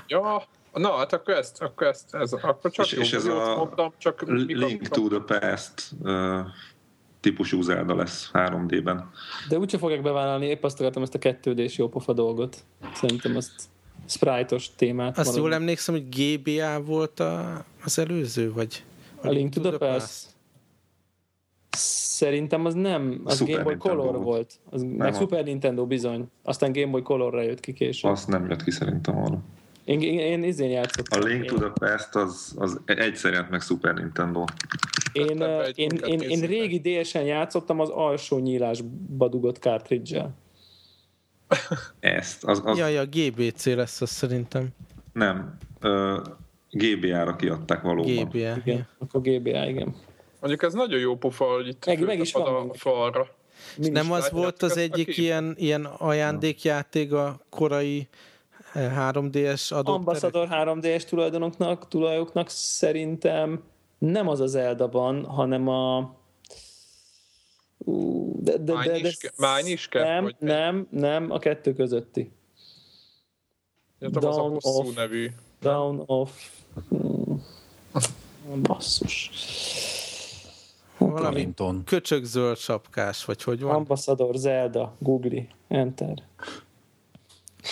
[0.08, 0.44] ja,
[0.78, 3.94] Na, hát akkor ezt, akkor ezt, ez, akkor csak és, jó, és ez a mondom,
[3.98, 6.40] csak Link to the Past uh,
[7.20, 9.10] típusú Zelda lesz 3D-ben.
[9.50, 12.58] De úgyse fogják bevállalni, épp azt akartam ezt a kettődés jópofa dolgot.
[12.94, 13.52] Szerintem azt
[14.06, 15.18] sprite-os témát.
[15.18, 18.84] Azt jól emlékszem, hogy GBA volt a, az előző, vagy?
[19.22, 20.36] A, a Link to the Past?
[22.18, 24.24] Szerintem az nem, az Super Game Boy Nintendo Color volt.
[24.24, 24.54] volt.
[24.70, 25.18] Az, nem meg a...
[25.18, 26.30] Super Nintendo bizony.
[26.44, 28.12] Aztán Game Boy Colorra jött ki később.
[28.12, 29.42] Azt nem jött ki szerintem arra.
[29.88, 31.22] Én, én, én izén játszottam.
[31.22, 34.44] A Link to the Past az, az egyszer jelent meg Super Nintendo.
[35.12, 35.42] Én,
[35.76, 40.36] én, én, én régi DS-en játszottam az alsó nyílásba dugott cartridge-el.
[42.00, 42.44] Ezt.
[42.44, 42.78] Az, az...
[42.78, 44.68] Jaj, a GBC lesz az szerintem.
[45.14, 45.58] Nem.
[45.84, 46.22] Uh,
[46.70, 48.14] GBA-ra kiadták valóban.
[48.14, 48.62] GBA, igen.
[48.66, 48.88] igen.
[48.98, 49.96] Akkor GBA, igen.
[50.40, 53.28] Mondjuk ez nagyon jó pofa, hogy itt meg, meg is van a falra.
[53.76, 58.08] nem az volt az egyik ilyen, ilyen ajándékjáték a korai
[58.78, 63.64] 3DS adott Ambassador 3DS tulajdonoknak, tulajoknak szerintem
[63.98, 66.16] nem az az Eldaban, hanem a
[68.40, 72.32] de, de, de, de, Mány is kell, nem, nem, nem, a kettő közötti.
[74.00, 75.30] Jöttem az a hosszú of, nevű.
[75.62, 76.50] Down of...
[76.90, 77.44] Hmm,
[78.62, 79.32] basszus.
[80.98, 81.54] Valami
[81.86, 83.76] köcsög zöld sapkás, vagy hogy van?
[83.76, 86.24] Ambassador Zelda, Google, Enter.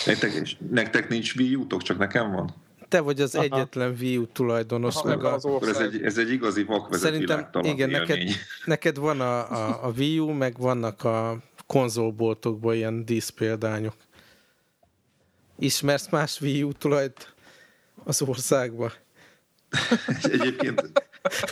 [0.04, 2.54] Nektek, nektek nincs Wii U-tok, csak nekem van?
[2.88, 3.44] Te vagy az Aha.
[3.44, 4.96] egyetlen Wii U tulajdonos.
[4.96, 5.38] Aha, meg a...
[5.62, 8.18] ez, egy, ez egy igazi vakvezet Szerintem igen, neked,
[8.64, 13.94] neked van a, a, a Wii U, meg vannak a konzolboltokban ilyen díszpéldányok.
[15.58, 17.34] Ismersz más Wii U tulajt
[18.04, 18.92] az országban?
[20.22, 20.92] Egyébként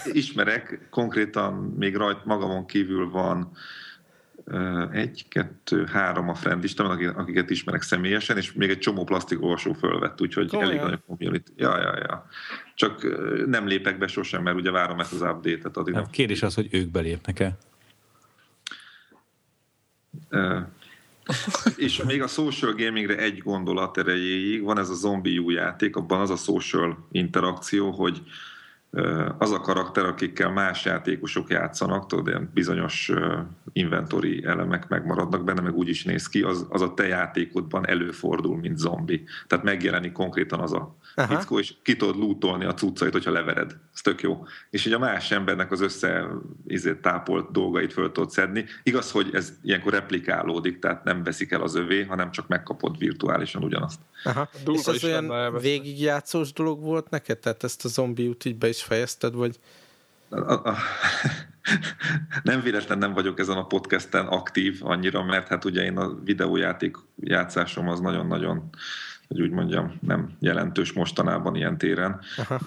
[0.04, 3.52] ismerek, konkrétan még rajt magamon kívül van
[4.92, 10.20] egy, kettő, három a friend listában, akiket ismerek személyesen, és még egy csomó plastikolvasó fölvett,
[10.20, 10.70] úgyhogy Komolyan.
[10.70, 11.48] elég nagy community.
[11.56, 12.26] Ja, ja, ja.
[12.74, 13.06] Csak
[13.46, 15.76] nem lépek be sosem, mert ugye várom ezt az update-et.
[15.76, 16.10] Addig nem.
[16.10, 17.56] Kérdés az, hogy ők belépnek-e?
[21.76, 26.20] és még a social gamingre egy gondolat erejéig van ez a zombie új játék, abban
[26.20, 28.22] az a social interakció, hogy
[29.38, 33.12] az a karakter, akikkel más játékosok játszanak, tudod, ilyen bizonyos
[33.72, 38.56] inventory elemek megmaradnak benne, meg úgy is néz ki, az, az a te játékodban előfordul,
[38.56, 39.24] mint zombi.
[39.46, 41.38] Tehát megjelenik konkrétan az a Aha.
[41.38, 43.76] fickó, és ki tudod lootolni a cuccait, hogyha levered.
[43.94, 44.44] Ez tök jó.
[44.70, 46.26] És így a más embernek az össze
[46.66, 48.64] izé, tápolt dolgait föl tudod szedni.
[48.82, 53.64] Igaz, hogy ez ilyenkor replikálódik, tehát nem veszik el az övé, hanem csak megkapod virtuálisan
[53.64, 54.00] ugyanazt.
[54.24, 54.48] Aha.
[54.72, 57.38] És ez olyan végigjátszós dolog volt neked?
[57.38, 59.58] Tehát ezt a zombiút így be is fejezted, vagy...
[62.42, 66.96] Nem véletlen nem vagyok ezen a podcasten aktív annyira, mert hát ugye én a videójáték
[67.20, 68.70] játszásom az nagyon-nagyon
[69.28, 72.20] hogy úgy mondjam, nem jelentős mostanában ilyen téren.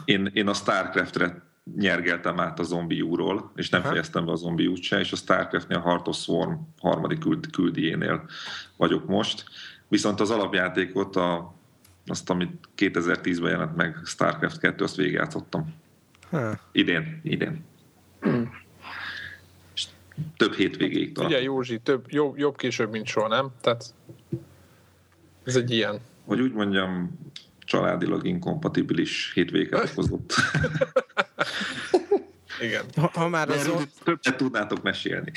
[0.06, 1.41] Én, én a Starcraftre
[1.75, 3.89] nyergeltem át a zombi úról, és nem Aha.
[3.89, 7.51] fejeztem be a zombi út se, és a Starcraftnél a Heart of Swarm harmadik küld,
[7.51, 8.30] küldiénél
[8.77, 9.43] vagyok most.
[9.88, 11.56] Viszont az alapjátékot, a,
[12.06, 15.73] azt, amit 2010-ben jelent meg, Starcraft 2, azt végigjátszottam.
[16.30, 16.60] Ha.
[16.72, 17.66] Idén, idén.
[18.20, 18.52] Hmm.
[20.38, 21.30] Több hétvégéig talán.
[21.30, 23.52] Ugye Józsi, több, jobb, jobb később, mint soha, nem?
[23.62, 23.94] Tehát
[25.44, 27.20] ez egy ilyen hogy úgy mondjam,
[27.60, 30.34] családilag inkompatibilis hétvéget okozott.
[32.62, 32.84] Igen.
[32.96, 33.90] Ha, ha már a zombi...
[34.04, 35.32] Többet tudnátok mesélni.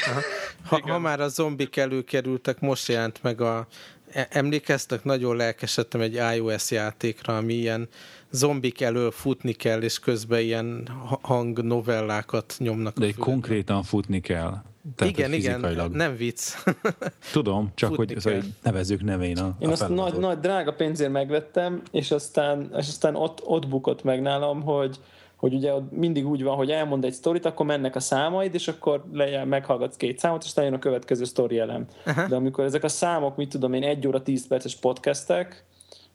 [0.64, 3.66] Ha, ha már a zombik előkerültek, most jelent meg a...
[4.12, 7.88] E- emlékeztek, nagyon lelkesedtem egy iOS játékra, ami ilyen
[8.30, 10.88] zombik elől futni kell, és közben ilyen
[11.22, 12.98] hangnovellákat nyomnak.
[12.98, 14.62] De egy konkrétan futni kell.
[14.96, 16.54] Tehát igen, igen, nem vicc.
[17.32, 21.12] Tudom, csak Futni hogy szóval nevezzük nevén a Én a azt nagy, nagy drága pénzért
[21.12, 24.98] megvettem, és aztán, és aztán ott, ott bukott meg nálam, hogy,
[25.40, 29.04] hogy ugye mindig úgy van, hogy elmond egy sztorit, akkor mennek a számaid, és akkor
[29.12, 31.86] lejjel meghallgatsz két számot, és jön a következő sztori elem.
[32.06, 32.26] Aha.
[32.26, 35.64] De amikor ezek a számok, mit tudom én, egy óra, tíz perces podcastek,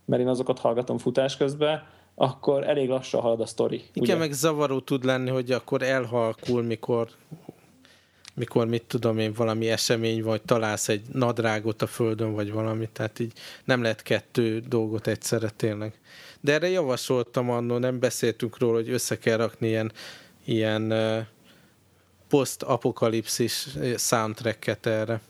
[0.06, 1.84] mert én azokat hallgatom futás közben,
[2.16, 3.76] akkor elég lassan halad a sztori.
[3.76, 4.16] Igen, ugye?
[4.16, 7.08] meg zavaró tud lenni, hogy akkor elhalkul, mikor
[8.36, 13.20] mikor mit tudom én, valami esemény, vagy találsz egy nadrágot a földön, vagy valami, tehát
[13.20, 13.34] így
[13.64, 16.00] nem lehet kettő dolgot egyszerre tényleg.
[16.46, 19.92] De erre javasoltam annól, nem beszéltünk róla, hogy össze kell rakni ilyen,
[20.44, 20.94] ilyen
[22.28, 25.22] post-apokalipszis soundtracket erre.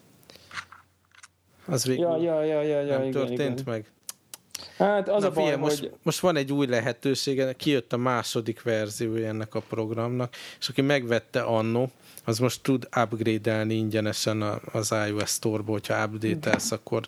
[1.65, 3.73] Az végül ja, ja, ja, ja, ja, nem igen, történt igen.
[3.73, 3.91] meg.
[4.77, 5.91] Hát az Na, a baj, figyelj, most, hogy...
[6.03, 11.41] most van egy új lehetősége, kijött a második verziója ennek a programnak, és aki megvette
[11.41, 11.91] annó,
[12.25, 17.07] az most tud upgrade-elni ingyenesen az iOS Store-ból, hogyha update-elsz, akkor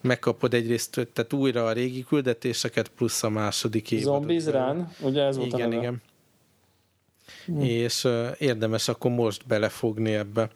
[0.00, 4.04] megkapod egyrészt, tehát újra a régi küldetéseket, plusz a második évad.
[4.04, 6.02] Zombies Run, ugye ez volt Igen, igen.
[7.46, 7.60] Hm.
[7.60, 10.50] És uh, érdemes akkor most belefogni ebbe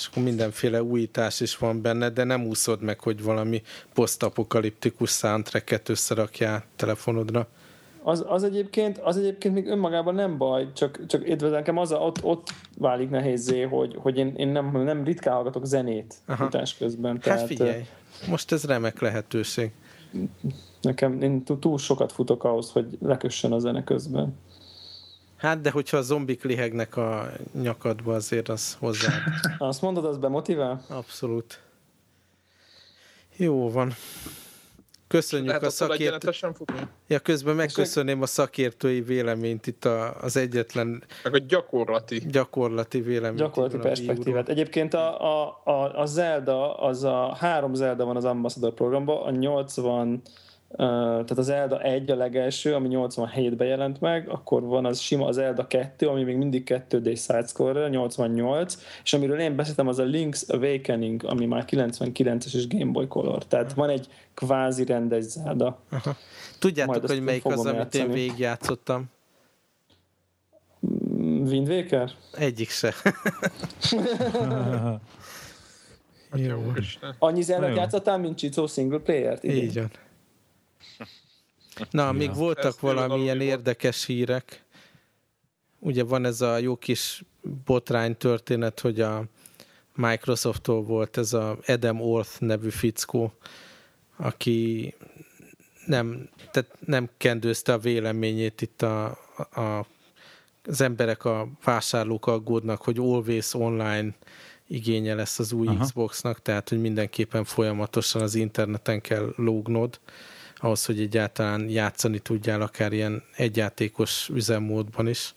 [0.00, 3.62] és akkor mindenféle újítás is van benne, de nem úszod meg, hogy valami
[3.94, 7.46] posztapokaliptikus soundtracket összerakjál telefonodra.
[8.02, 12.24] Az, az, egyébként, az egyébként még önmagában nem baj, csak, csak nekem az a, ott,
[12.24, 16.44] ott válik nehézé, hogy, hogy én, én nem, nem ritkán hallgatok zenét Aha.
[16.44, 17.12] utás közben.
[17.12, 17.82] Hát tehát, figyelj,
[18.28, 19.70] most ez remek lehetőség.
[20.80, 24.34] Nekem én túl sokat futok ahhoz, hogy lekössön a zene közben.
[25.40, 29.12] Hát, de hogyha a zombik lihegnek a nyakadba, azért az hozzá.
[29.58, 30.84] Azt mondod, az bemotivál?
[30.88, 31.60] Abszolút.
[33.36, 33.94] Jó van.
[35.06, 36.30] Köszönjük Lehet a szakértő...
[37.06, 41.02] Ja, közben megköszönném a szakértői véleményt itt a, az egyetlen...
[41.22, 42.18] Meg a gyakorlati.
[42.30, 43.38] Gyakorlati véleményt.
[43.38, 44.48] Gyakorlati perspektívát.
[44.48, 49.30] Egyébként a, a, a, a Zelda, az a három Zelda van az Ambassador programban, a
[49.30, 50.22] 80
[50.76, 55.38] tehát az Elda 1 a legelső, ami 87-ben jelent meg, akkor van az sima az
[55.38, 60.48] Elda 2, ami még mindig 2D sidescroller, 88, és amiről én beszéltem, az a Link's
[60.48, 63.44] Awakening, ami már 99-es és Game Boy Color.
[63.44, 65.78] Tehát van egy kvázi rendes Zelda.
[65.90, 66.16] Aha.
[66.58, 68.04] Tudjátok, Majd hogy melyik az, amit játszani.
[68.04, 69.04] én végigjátszottam?
[70.86, 72.10] Mm, Wind Waker?
[72.32, 72.94] Egyik se.
[76.34, 76.72] Jó.
[77.18, 79.44] Annyi Zelda játszottál, mint Csicó single player-t?
[79.44, 79.90] Így van.
[81.90, 82.12] Na, ja.
[82.12, 84.64] még voltak Ezt valamilyen érdekes hírek.
[85.78, 87.24] Ugye van ez a jó kis
[87.64, 89.24] botrány történet, hogy a
[89.94, 93.32] Microsofttól volt ez a Adam Orth nevű fickó,
[94.16, 94.94] aki
[95.86, 99.86] nem, tehát nem kendőzte a véleményét itt a, a,
[100.64, 104.14] az emberek, a vásárlók aggódnak, hogy always online
[104.66, 105.84] igénye lesz az új Aha.
[105.84, 110.00] Xboxnak, tehát hogy mindenképpen folyamatosan az interneten kell lógnod,
[110.60, 115.34] ahhoz, hogy egyáltalán játszani tudjál akár ilyen egyjátékos üzemmódban is.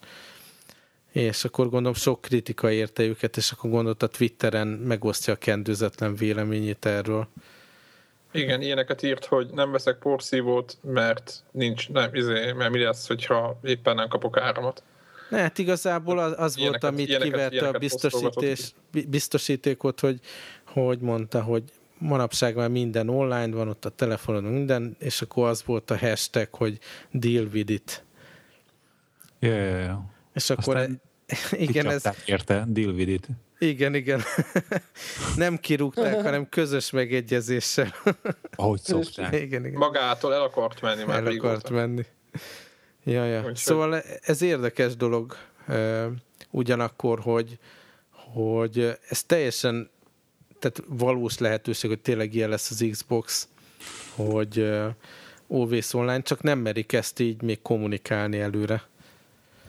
[1.11, 6.15] És akkor gondolom sok kritika érte őket, és akkor gondolt a Twitteren megosztja a kendőzetlen
[6.15, 7.27] véleményét erről.
[8.31, 13.59] Igen, ilyeneket írt, hogy nem veszek porszívót, mert nincs, nem, izé, mert mi lesz, hogyha
[13.63, 14.83] éppen nem kapok áramot.
[15.29, 18.73] Ne, hát igazából az, az ilyeneket, volt, amit ilyeneket, kiverte ilyeneket a biztosítés,
[19.07, 20.19] biztosítékot, hogy,
[20.65, 21.63] hogy mondta, hogy
[21.97, 26.47] manapság már minden online van, ott a telefonon minden, és akkor az volt a hashtag,
[26.51, 26.79] hogy
[27.11, 28.03] deal with it.
[29.39, 29.99] Yeah, yeah, yeah.
[30.33, 31.01] És akkor Aztán
[31.67, 32.03] igen, ez...
[32.25, 33.27] érte, deal with it.
[33.59, 34.21] Igen, igen.
[35.35, 37.93] Nem kirúgták, hanem közös megegyezéssel.
[38.55, 39.33] Ahogy szokták.
[39.33, 39.77] Igen, igen.
[39.77, 41.49] Magától el akart menni már El régóta.
[41.49, 42.05] akart menni.
[43.03, 43.43] Ja, ja.
[43.45, 45.35] Úgy szóval ez érdekes dolog
[46.49, 47.59] ugyanakkor, hogy,
[48.33, 49.91] hogy ez teljesen
[50.63, 53.47] tehát valós lehetőség, hogy tényleg ilyen lesz az Xbox,
[54.15, 54.85] hogy uh,
[55.47, 58.83] Always Online, csak nem merik ezt így még kommunikálni előre.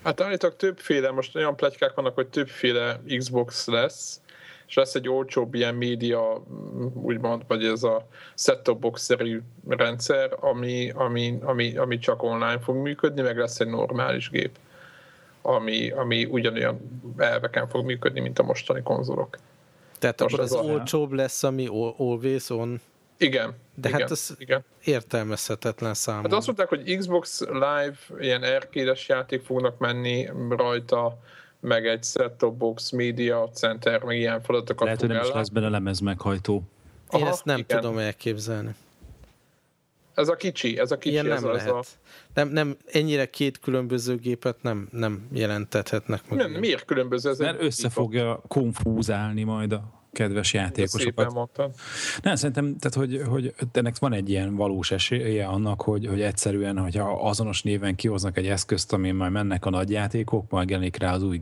[0.02, 4.20] Hát állítólag többféle, most olyan plegykák vannak, hogy többféle Xbox lesz,
[4.66, 6.42] és lesz egy olcsóbb ilyen média,
[6.92, 13.22] úgymond, vagy ez a set-top box-szerű rendszer, ami, ami, ami, ami csak online fog működni,
[13.22, 14.58] meg lesz egy normális gép,
[15.42, 19.38] ami, ami ugyanolyan elveken fog működni, mint a mostani konzolok.
[19.98, 22.80] Tehát Most akkor az, az olcsóbb lesz, ami always on?
[23.16, 23.54] Igen.
[23.74, 24.64] De igen, hát az igen.
[24.84, 26.28] értelmezhetetlen számomra.
[26.28, 31.18] Hát azt mondták, hogy Xbox Live ilyen erkédes játék fognak menni rajta,
[31.60, 35.68] meg egy set-top box, media center, meg ilyen feladatokat Lehet, hogy nem is lesz benne
[35.68, 36.54] lemez meghajtó.
[36.54, 37.80] Én Aha, ezt nem igen.
[37.80, 38.74] tudom elképzelni.
[40.14, 41.12] Ez a kicsi, ez a kicsi.
[41.12, 41.68] Ilyen nem ez lehet.
[41.68, 41.82] A...
[42.34, 46.38] Nem, nem, ennyire két különböző gépet nem, nem jelentethetnek meg.
[46.38, 47.30] Nem, miért különböző?
[47.30, 51.48] Ez Mert össze fogja konfúzálni majd a kedves játékosokat.
[52.22, 56.78] Nem, szerintem, tehát, hogy, hogy ennek van egy ilyen valós esélye annak, hogy, hogy egyszerűen,
[56.78, 61.12] hogyha azonos néven kihoznak egy eszközt, amin majd mennek a nagy játékok, majd jelenik rá
[61.12, 61.38] az új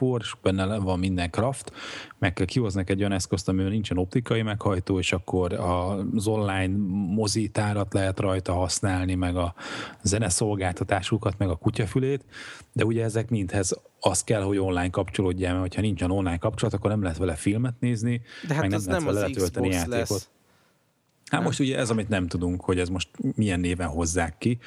[0.00, 1.72] War, és benne van minden craft,
[2.18, 6.76] meg kihoznak egy olyan eszközt, amiben nincsen optikai meghajtó, és akkor az online
[7.14, 9.54] mozitárat lehet rajta használni, meg a
[10.02, 12.24] zeneszolgáltatásukat, meg a kutyafülét,
[12.72, 16.90] de ugye ezek mindhez az kell, hogy online kapcsolódjál, mert ha nincsen online kapcsolat, akkor
[16.90, 20.08] nem lehet vele filmet nézni, De hát meg nem lehet nem vele letölteni játékot.
[20.08, 20.30] Lesz.
[21.32, 24.58] Hát most ugye ez, amit nem tudunk, hogy ez most milyen néven hozzák ki.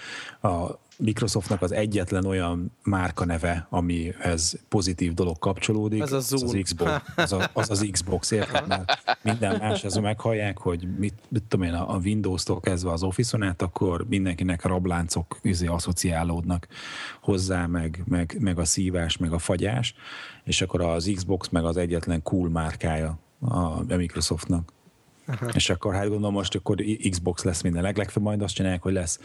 [0.42, 6.58] A Microsoftnak az egyetlen olyan márka neve, amihez pozitív dolog kapcsolódik, az, a az, az
[6.62, 6.92] Xbox.
[7.16, 8.68] Az, a, az, az Xbox, érted?
[8.68, 13.44] Mert minden más, ez meghallják, hogy mit, mit tudom én, a Windows-tól kezdve az Office-on
[13.44, 16.68] át, akkor mindenkinek a rabláncok izé, asszociálódnak
[17.22, 19.96] hozzá, meg, meg, meg a szívás, meg a fagyás,
[20.44, 24.74] és akkor az Xbox meg az egyetlen cool márkája a Microsoftnak.
[25.28, 25.50] Aha.
[25.54, 26.78] És akkor hát gondolom most akkor
[27.10, 27.84] Xbox lesz minden.
[27.84, 29.20] Leglegfőbb majd azt csinálják, hogy lesz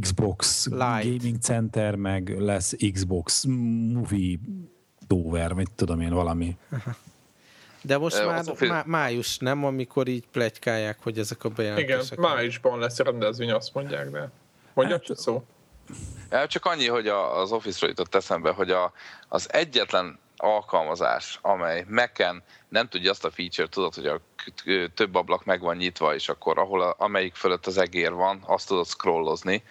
[0.00, 1.18] Xbox Light.
[1.18, 3.44] Gaming Center, meg lesz Xbox
[3.92, 4.38] Movie
[5.06, 6.56] Dover, vagy tudom én, valami.
[6.70, 6.96] Aha.
[7.82, 9.64] De most e, már má, május, nem?
[9.64, 12.18] Amikor így plegykálják, hogy ezek a bejelentések.
[12.18, 14.30] Igen, májusban lesz rendezvény, azt mondják, de
[14.74, 15.44] mondja hát, szó.
[16.46, 18.92] Csak annyi, hogy az Office-ról jutott eszembe, hogy a,
[19.28, 24.20] az egyetlen alkalmazás, amely Mac-en nem tudja azt a feature, tudod, hogy a
[24.94, 28.68] több ablak meg van nyitva, és akkor ahol a, amelyik fölött az egér van, azt
[28.68, 29.62] tudod scrollozni,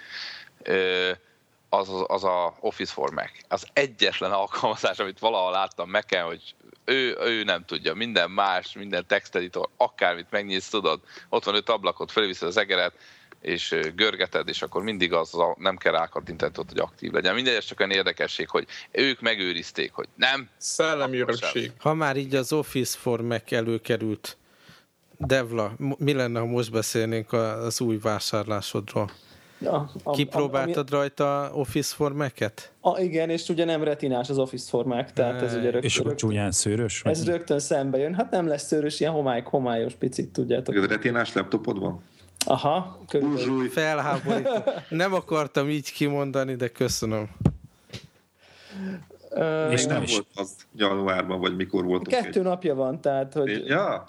[1.70, 3.32] az, az, a Office for Mac.
[3.48, 6.56] Az egyetlen alkalmazás, amit valahol láttam Mac-en, hogy
[6.86, 12.12] ő, ő nem tudja, minden más, minden texteditor, akármit megnyitsz, tudod, ott van öt ablakot,
[12.12, 12.94] felviszed az egeret,
[13.42, 17.36] és görgeted, és akkor mindig az a, nem kell rákattintani, hogy aktív legyen.
[17.36, 20.50] Mindegy, ez csak olyan érdekesség, hogy ők megőrizték, hogy nem.
[20.58, 21.72] Szellemi örökség.
[21.78, 24.38] Ha már így az Office for Mac előkerült,
[25.18, 29.12] Devla, mi lenne, ha most beszélnénk az új vásárlásodról?
[29.62, 31.00] Ja, a, Kipróbáltad ami...
[31.00, 32.72] rajta Office formeket?
[32.82, 35.84] A, igen, és ugye nem retinás az Office formák, tehát ez ugye rögtön...
[35.84, 37.02] És rögtön, csúnyán szőrös?
[37.04, 38.14] Ez rögtön szembe jön.
[38.14, 40.76] Hát nem lesz szőrös, ilyen homály, homályos picit, tudjátok.
[40.76, 42.04] Ez retinás laptopod van?
[42.46, 43.70] Aha, körülbelül.
[43.70, 44.52] Felháborító.
[44.90, 47.30] Nem akartam így kimondani, de köszönöm.
[49.32, 50.12] Uh, és nem, is.
[50.12, 53.66] volt az januárban, vagy mikor volt Kettő napja van, tehát, hogy...
[53.66, 54.08] Ja?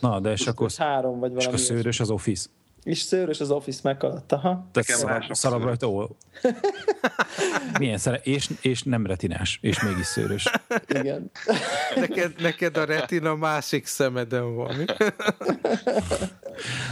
[0.00, 0.70] Na, de és akkor...
[0.76, 1.38] Három, vagy valami.
[1.38, 2.48] És akkor szőrös az Office?
[2.82, 4.66] És szőrös az Office Mac alatt, aha.
[4.72, 6.06] Szarab, szarab rajta, ó.
[7.78, 10.50] Milyen szere, és, és nem retinás, és mégis szőrös.
[10.88, 11.30] Igen.
[11.94, 14.74] Neked, neked a retina másik szemeden van?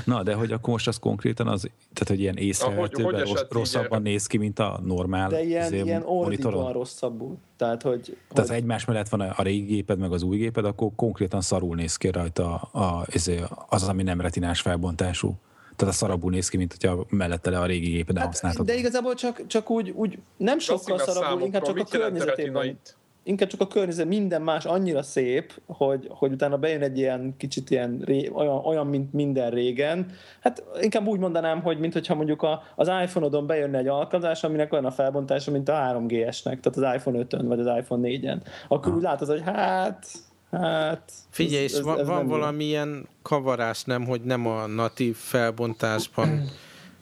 [0.04, 1.60] Na, de hogy akkor most az konkrétan az,
[1.92, 6.72] tehát hogy ilyen észrevehetőben rossz, rosszabban néz ki, mint a normál De ilyen, ilyen ordítóan
[6.72, 7.38] rosszabbul.
[7.56, 8.58] Tehát, hogy, Tehát hogy...
[8.58, 12.08] egymás mellett van a régi géped, meg az új géped, akkor konkrétan szarul néz ki
[12.08, 13.06] rajta a, a,
[13.68, 15.38] az, ami nem retinás felbontású.
[15.80, 18.66] Tehát a szarabul néz ki, mint hogyha mellette le a régi géped hát, használtad.
[18.66, 22.78] De igazából csak, csak úgy, úgy nem sokkal szarabul, inkább csak a környezetében
[23.22, 27.70] inkább csak a környezet, minden más annyira szép, hogy, hogy utána bejön egy ilyen kicsit
[27.70, 30.06] ilyen ré, olyan, olyan, mint minden régen.
[30.40, 34.72] Hát inkább úgy mondanám, hogy mint hogyha mondjuk a, az iPhone-odon bejönne egy alkalmazás, aminek
[34.72, 38.40] olyan a felbontása, mint a 3GS-nek, tehát az iPhone 5-ön vagy az iPhone 4-en.
[38.68, 38.96] Akkor ha.
[38.96, 40.06] úgy látod, hogy hát
[40.50, 41.12] Hát...
[41.30, 46.50] Figyelj, ez, ez, van, ez van valamilyen kavarás, nem, hogy nem a natív felbontásban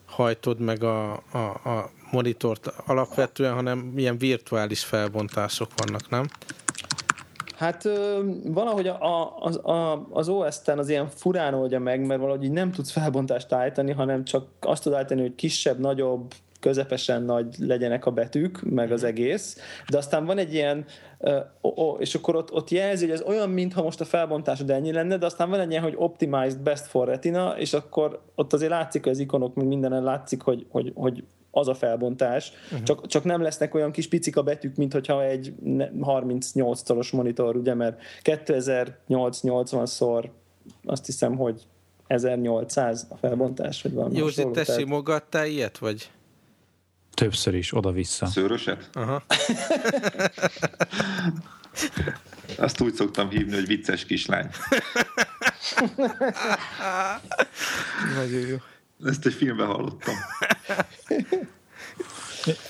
[0.06, 6.28] hajtod meg a, a, a monitort alapvetően, hanem ilyen virtuális felbontások vannak, nem?
[7.56, 7.88] Hát
[8.44, 8.98] valahogy a,
[9.44, 13.52] a, a, az OS-ten az ilyen furán oldja meg, mert valahogy így nem tudsz felbontást
[13.52, 18.92] állítani, hanem csak azt tud állítani, hogy kisebb, nagyobb, közepesen nagy legyenek a betűk, meg
[18.92, 19.10] az mhm.
[19.10, 20.84] egész, de aztán van egy ilyen,
[21.98, 25.26] és akkor ott, ott jelzi, hogy ez olyan, mintha most a felbontásod ennyi lenne, de
[25.26, 29.12] aztán van egy ilyen, hogy optimized best for retina, és akkor ott azért látszik, hogy
[29.12, 32.82] az ikonok, meg mindenen látszik, hogy, hogy, hogy az a felbontás, uh-huh.
[32.82, 35.54] csak, csak nem lesznek olyan kis picik a betűk, mint hogyha egy
[36.00, 40.24] 38 szoros monitor, ugye, mert 2008-80-szor
[40.84, 41.66] azt hiszem, hogy
[42.06, 46.10] 1800 a felbontás, vagy valami Józsi, te simogattál ilyet, vagy?
[47.18, 48.26] Többször is, oda-vissza.
[48.26, 48.88] Szőröset?
[48.92, 49.22] Aha.
[52.56, 54.50] Azt úgy szoktam hívni, hogy vicces kislány.
[58.16, 58.56] Nagyon jó.
[59.04, 60.14] Ezt egy filmben hallottam.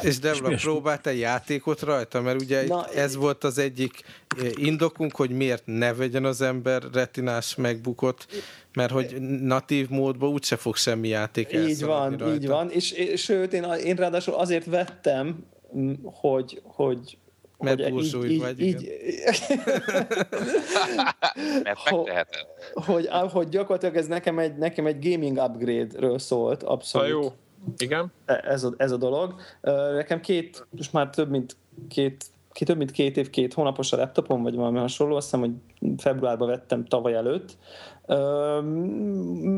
[0.03, 2.21] És Debla, próbáltál játékot rajta?
[2.21, 3.21] Mert ugye Na, ez én...
[3.21, 4.01] volt az egyik
[4.39, 8.27] eh, indokunk, hogy miért ne vegyen az ember retinás megbukott,
[8.73, 12.35] mert hogy natív módban úgyse fog semmi játék Így van, rajta.
[12.35, 12.71] így van.
[12.71, 15.45] És, és sőt, én, én ráadásul azért vettem,
[16.03, 17.19] hogy, hogy
[17.59, 18.89] mert túlsúly így, vagy, így,
[21.63, 22.47] Mert megteheted.
[22.73, 27.09] Hogy, hogy gyakorlatilag ez nekem egy, nekem egy gaming upgrade-ről szólt, abszolút.
[27.09, 27.33] Ha jó.
[27.77, 28.13] Igen.
[28.25, 29.35] E, ez a, ez a dolog.
[29.95, 31.57] Nekem két, most már több mint
[31.89, 32.25] két
[32.59, 35.53] ki több mint két év, két hónapos a laptopom, vagy valami hasonló, azt hiszem, hogy
[35.97, 37.57] februárban vettem tavaly előtt,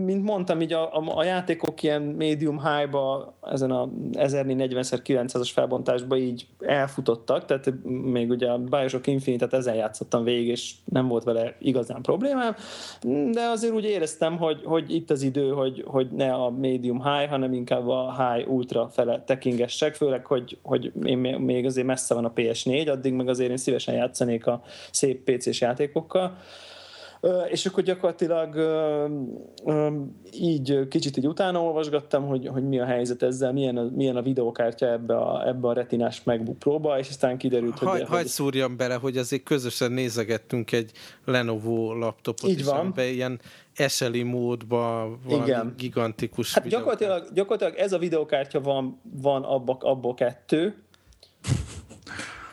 [0.05, 6.47] mint mondtam, így a, a, a játékok ilyen medium high-ba, ezen a 1040x900-as felbontásba így
[6.61, 12.03] elfutottak, tehát még ugye a Bioshock Infinite-et ezen játszottam végig, és nem volt vele igazán
[12.03, 12.55] problémám,
[13.33, 17.31] de azért úgy éreztem, hogy, hogy itt az idő, hogy, hogy ne a medium high,
[17.31, 22.25] hanem inkább a high ultra fele tekingessek, főleg, hogy, hogy én még azért messze van
[22.25, 26.37] a PS4, addig meg azért én szívesen játszanék a szép PC-s játékokkal,
[27.51, 28.57] és akkor gyakorlatilag
[30.33, 34.23] így kicsit így utána olvasgattam, hogy, hogy mi a helyzet ezzel, milyen a, milyen a
[34.23, 37.89] videókártya ebbe a, ebbe a retinás MacBook Pro-ba, és aztán kiderült, hogy...
[37.89, 38.27] Hagy, hogy...
[38.27, 40.93] szúrjam bele, hogy azért közösen nézegettünk egy
[41.25, 42.93] Lenovo laptopot, így van.
[42.97, 43.41] és ilyen
[43.89, 45.75] SLI módba valami Igen.
[45.77, 50.75] gigantikus hát gyakorlatilag, gyakorlatilag ez a videókártya van, van abba, abba kettő,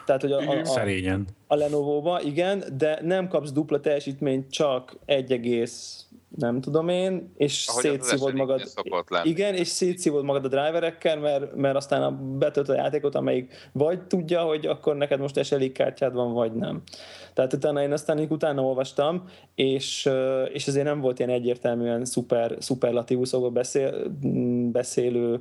[0.08, 5.32] tehát, hogy a, a, a, a Lenovo-ba, igen, de nem kapsz dupla teljesítményt, csak egy
[5.32, 8.62] egész nem tudom én, és Ahogy szétszívod magad.
[9.24, 14.02] Igen, és szétszívod magad a driverekkel, mert, mert aztán a betölt a játékot, amelyik vagy
[14.02, 16.82] tudja, hogy akkor neked most SLI kártyád van, vagy nem.
[17.38, 19.24] Tehát utána én aztán így utána olvastam,
[19.56, 20.10] és,
[20.54, 24.08] és azért nem volt ilyen egyértelműen szuper, szuperlatívuszokból beszél,
[24.72, 25.40] beszélő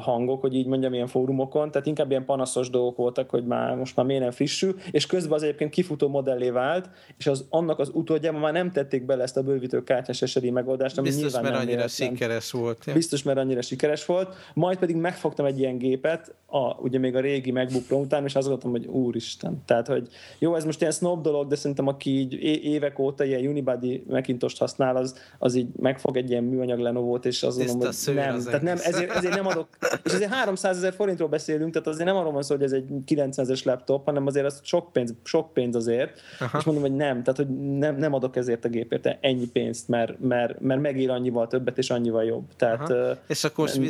[0.00, 3.96] hangok, hogy így mondjam, ilyen fórumokon, tehát inkább ilyen panaszos dolgok voltak, hogy már most
[3.96, 7.90] már miért nem frissül, és közben az egyébként kifutó modellé vált, és az, annak az
[7.92, 11.64] utódjában már nem tették bele ezt a bővítő kártyás eseri megoldást, ami Biztos, mert annyira
[11.64, 11.88] véletlen.
[11.88, 12.84] sikeres volt.
[12.86, 12.92] Ja.
[12.92, 14.34] Biztos, mert annyira sikeres volt.
[14.54, 18.34] Majd pedig megfogtam egy ilyen gépet, a, ugye még a régi MacBook Pro után, és
[18.34, 19.62] azt gondoltam, hogy úristen.
[19.64, 20.08] Tehát, hogy
[20.38, 22.32] jó, ez most ilyen snob dolog, de szerintem aki így
[22.64, 27.42] évek óta ilyen Unibody Macintosh használ, az, az így megfog egy ilyen műanyag Lenovo-t, és
[27.42, 28.34] azt mondom, hogy nem.
[28.34, 29.68] Az tehát nem, ezért, ezért nem adok,
[30.04, 32.84] és azért 300 ezer forintról beszélünk, tehát azért nem arról van szó, hogy ez egy
[33.06, 36.58] 900-es laptop, hanem azért az sok pénz, sok pénz azért, Aha.
[36.58, 37.48] és mondom, hogy nem, tehát hogy
[37.78, 41.90] nem, nem adok ezért a gépért ennyi pénzt, mert, mert, mert megér annyival többet, és
[41.90, 42.44] annyival jobb.
[42.56, 43.80] Tehát, uh, és akkor most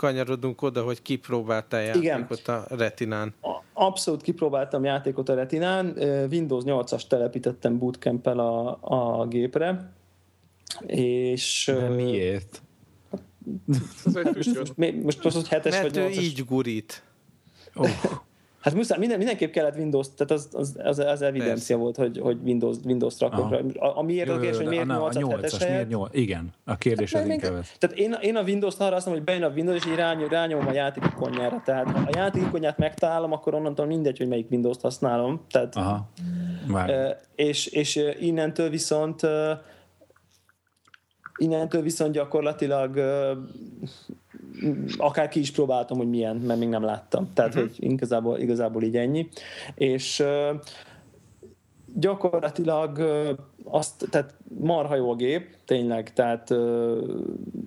[0.00, 3.34] visszakanyarodunk oda, hogy kipróbáltál játékot igen, a retinán.
[3.72, 5.86] Abszolút kipróbáltam játékot a retinán,
[6.30, 9.92] Windows 8-as telepítettem bootcamp a, a gépre,
[10.86, 11.70] és...
[11.74, 12.62] De miért?
[13.64, 17.02] most, most, most, most, most hetes Mert vagy ő így gurít.
[17.74, 17.88] Oh.
[18.60, 21.74] Hát muszáj, minden, mindenképp kellett Windows, tehát az, az, az, az evidencia Persze.
[21.74, 23.56] volt, hogy, hogy Windows, Windows rakok.
[23.76, 27.70] Ami érdekes, hogy miért 8 8 miért 8 Igen, a kérdés hát, az inkább ez.
[27.78, 30.28] Tehát én, én a Windows arra azt mondom, hogy bejön a Windows, és így rányom,
[30.28, 31.62] rányom a játékikonyára.
[31.64, 35.40] Tehát ha a játékikonyát megtalálom, akkor onnantól mindegy, hogy melyik Windows-t használom.
[35.50, 36.08] Tehát, Aha.
[37.34, 39.26] És, és innentől viszont
[41.36, 43.00] innentől viszont gyakorlatilag
[44.96, 47.32] akár ki is próbáltam, hogy milyen, mert még nem láttam.
[47.34, 47.70] Tehát, uh-huh.
[47.76, 49.28] hogy igazából, igazából így ennyi.
[49.74, 50.24] És
[51.94, 52.98] gyakorlatilag
[53.64, 56.48] azt, tehát marha jó a gép, tényleg, tehát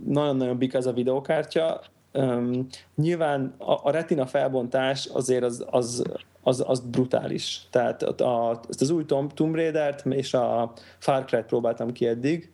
[0.05, 1.81] nagyon-nagyon big ez a videokártya.
[2.95, 6.03] Nyilván a, a retina felbontás azért az, az,
[6.41, 7.67] az, az brutális.
[7.69, 12.52] Tehát a, ezt az új Tomb Raider-t és a Far Cry-t próbáltam ki eddig,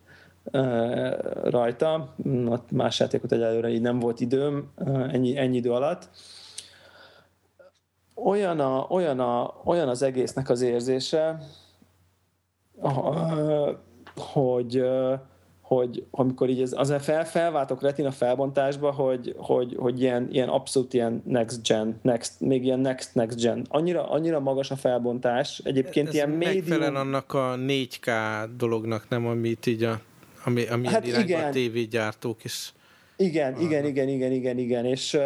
[1.43, 2.13] rajta.
[2.71, 4.71] Más játékot egyelőre így nem volt időm
[5.11, 6.09] ennyi, ennyi idő alatt.
[8.13, 11.39] Olyan, a, olyan, a, olyan az egésznek az érzése,
[14.15, 14.83] hogy,
[15.61, 20.93] hogy amikor így az, az fel, felváltok retina felbontásba, hogy, hogy, hogy ilyen, ilyen abszolút
[20.93, 23.65] ilyen next gen, next, még ilyen next next gen.
[23.69, 25.61] Annyira, annyira magas a felbontás.
[25.63, 26.95] Egyébként Ez ilyen médium...
[26.95, 28.09] annak a 4K
[28.57, 29.99] dolognak, nem, amit így a
[30.43, 32.73] ami, ami hát irányban a tévégyártók is
[33.19, 33.61] igen, Aha.
[33.61, 35.21] igen, igen, igen, igen, igen, és uh,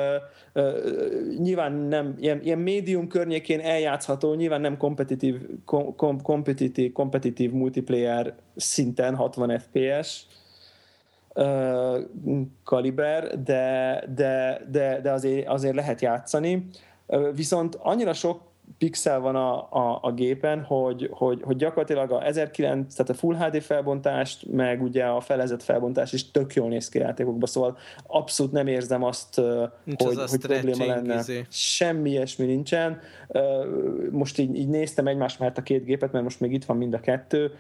[0.63, 5.35] uh, nyilván nem, ilyen, ilyen médium környékén eljátszható, nyilván nem kompetitív,
[5.65, 10.27] kom, kom, kompetitív, kompetitív multiplayer szinten 60 FPS
[11.33, 11.99] uh,
[12.63, 16.65] kaliber, de, de, de, de azért, azért lehet játszani.
[17.07, 18.41] Uh, viszont annyira sok
[18.77, 23.35] pixel van a, a, a gépen, hogy, hogy, hogy gyakorlatilag a 1009, tehát a Full
[23.35, 28.51] HD felbontást, meg ugye a felezett felbontás is tök jól néz ki játékokban, szóval abszolút
[28.51, 29.41] nem érzem azt,
[29.83, 31.19] Nincs hogy, az hogy probléma lenne.
[31.19, 31.45] Izé.
[31.49, 32.99] Semmi ilyesmi nincsen.
[34.11, 36.93] Most így, így néztem egymás mert a két gépet, mert most még itt van mind
[36.93, 37.51] a kettő.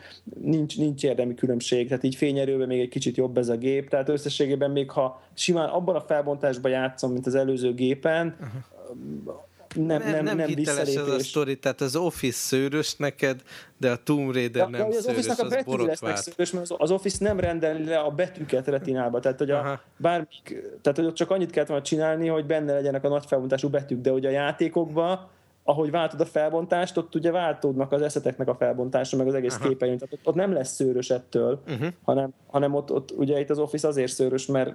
[0.41, 4.09] Nincs, nincs érdemi különbség, tehát így fényerőben még egy kicsit jobb ez a gép, tehát
[4.09, 9.41] összességében még ha simán abban a felbontásban játszom, mint az előző gépen, uh-huh
[9.73, 13.41] nem, nem, nem, nem hiteles ez a sztori, tehát az Office szőrös neked,
[13.77, 16.17] de a Tomb Raider nem az szőrös, az, az borotvált.
[16.17, 20.97] Szőrös, mert az Office nem rendeli le a betűket retinába, tehát hogy a, bármik, tehát
[20.97, 24.11] hogy ott csak annyit kellett volna csinálni, hogy benne legyenek a nagy felbontású betűk, de
[24.11, 25.31] hogy a játékokban
[25.63, 29.95] ahogy váltod a felbontást, ott ugye váltódnak az eszeteknek a felbontása, meg az egész képernyő,
[29.95, 31.87] tehát ott, ott nem lesz szőrös ettől, uh-huh.
[32.03, 34.73] hanem, hanem ott, ott ugye itt az Office azért szőrös, mert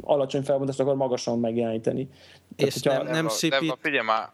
[0.00, 2.08] alacsony felbontást akar magasan megjeleníteni.
[2.56, 3.26] És Tehát, nem, nem.
[3.50, 4.30] Nem, figyelj már,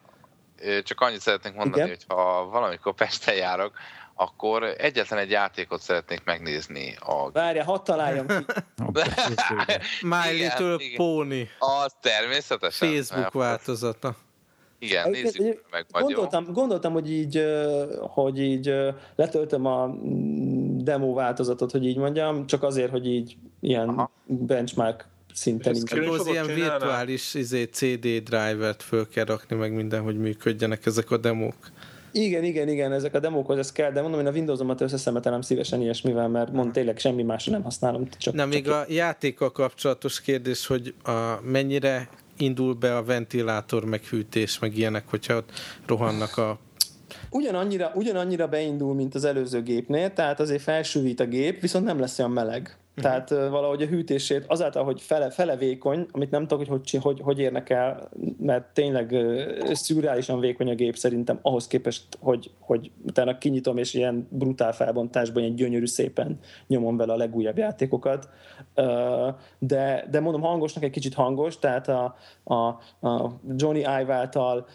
[0.83, 1.87] csak annyit szeretnék mondani, Igen?
[1.87, 3.73] hogy ha valamikor Pesten járok,
[4.15, 6.95] akkor egyetlen egy játékot szeretnék megnézni.
[6.99, 7.31] A...
[7.31, 8.33] Várja, hadd találjam ki.
[10.01, 11.49] My Little Pony.
[11.59, 12.89] Az természetesen.
[12.89, 14.15] Facebook változata.
[14.79, 16.51] Igen, nézzük meg majd gondoltam, jó.
[16.51, 17.43] gondoltam, hogy így,
[17.99, 18.73] hogy így
[19.15, 19.95] letöltöm a
[20.77, 24.11] demo változatot, hogy így mondjam, csak azért, hogy így ilyen Aha.
[24.25, 25.75] benchmark szinten.
[25.89, 31.17] Ahhoz ilyen virtuális izé, CD drivert föl kell rakni, meg minden, hogy működjenek ezek a
[31.17, 31.55] demók.
[32.11, 35.81] Igen, igen, igen, ezek a demókhoz ez kell, de mondom, én a Windows-omat összeszemetelem szívesen
[35.81, 38.07] ilyesmivel, mert mond tényleg semmi másra nem használom.
[38.17, 41.11] Csak, Na, még csak a játékkal kapcsolatos kérdés, hogy a,
[41.43, 45.49] mennyire indul be a ventilátor, meg hűtés, meg ilyenek, hogyha ott
[45.85, 46.59] rohannak a
[47.29, 52.19] Ugyanannyira, ugyanannyira beindul, mint az előző gépnél, tehát azért felsűvít a gép, viszont nem lesz
[52.19, 52.77] olyan meleg.
[52.95, 53.03] Uh-huh.
[53.03, 57.19] Tehát valahogy a hűtését azáltal, hogy fele, fele vékony, amit nem tudok, hogy, hogy, hogy,
[57.23, 59.15] hogy érnek el, mert tényleg
[59.71, 65.43] szürreálisan vékony a gép szerintem ahhoz képest, hogy, hogy utána kinyitom, és ilyen brutál felbontásban,
[65.43, 68.29] ilyen gyönyörű szépen nyomom vele a legújabb játékokat.
[69.59, 72.55] De, de mondom, hangosnak egy kicsit hangos, tehát a, a,
[73.07, 74.67] a Johnny Ive által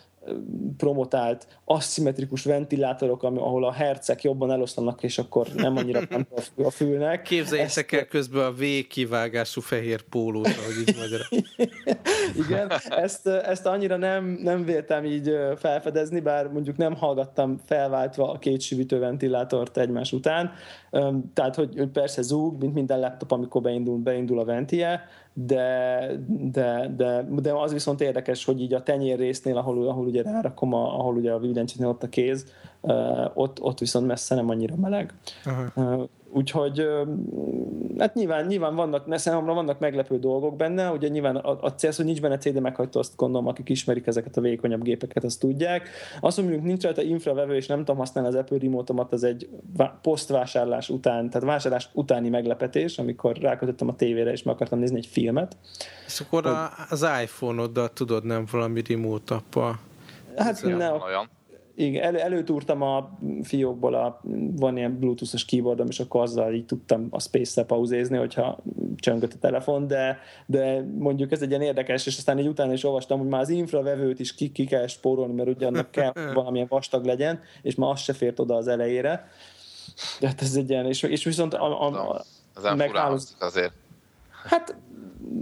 [0.77, 6.01] promotált aszimmetrikus ventilátorok, ahol a hercek jobban eloszlanak, és akkor nem annyira
[6.65, 7.23] a fülnek.
[7.23, 11.27] Képzeljétek el közben a V kivágású fehér pólót, ahogy így magyarul.
[12.47, 18.39] Igen, ezt, ezt annyira nem, nem véltem így felfedezni, bár mondjuk nem hallgattam felváltva a
[18.39, 20.53] két sivítő ventilátort egymás után.
[21.35, 25.09] Tehát, hogy persze zúg, mint minden laptop, amikor beindul, beindul a ventie,
[25.39, 30.23] de, de, de, de az viszont érdekes, hogy így a tenyér résznél, ahol, ahol ugye
[30.23, 32.47] rárakom, a, ahol ugye a billentyűnél ott a kéz,
[33.35, 35.13] ott, ott viszont messze nem annyira meleg.
[35.45, 36.09] Aha.
[36.31, 36.87] Úgyhogy
[37.99, 42.05] hát nyilván, nyilván vannak, számomra vannak meglepő dolgok benne, ugye nyilván a, a cél, hogy
[42.05, 45.89] nincs benne CD meghajtó, azt gondolom, akik ismerik ezeket a vékonyabb gépeket, azt tudják.
[46.21, 49.49] Azt, mondjuk nincs rajta infravevő, és nem tudom használni az Apple remote az egy
[50.03, 55.07] posztvásárlás után, tehát vásárlás utáni meglepetés, amikor rákötöttem a tévére, és meg akartam nézni egy
[55.07, 55.57] filmet.
[56.07, 56.53] És akkor hogy...
[56.89, 59.79] az iPhone-oddal tudod nem valami remote appal?
[60.37, 61.29] Hát ne, olyan
[61.77, 64.21] igen, elő, előtúrtam a fiókból, a,
[64.57, 68.59] van ilyen bluetooth-os keyboardom, és akkor azzal így tudtam a space-re pauzézni, hogyha
[68.97, 72.85] csöngött a telefon, de, de mondjuk ez egy ilyen érdekes, és aztán így utána is
[72.85, 76.67] olvastam, hogy már az infravevőt is ki, ki kell spórolni, mert ugye annak kell valamilyen
[76.69, 79.31] vastag legyen, és már az se fért oda az elejére.
[80.21, 82.25] De hát ez egy ilyen, és, és viszont a, a, a,
[82.55, 83.37] az meghálóz...
[83.41, 83.73] azért.
[84.45, 84.77] Hát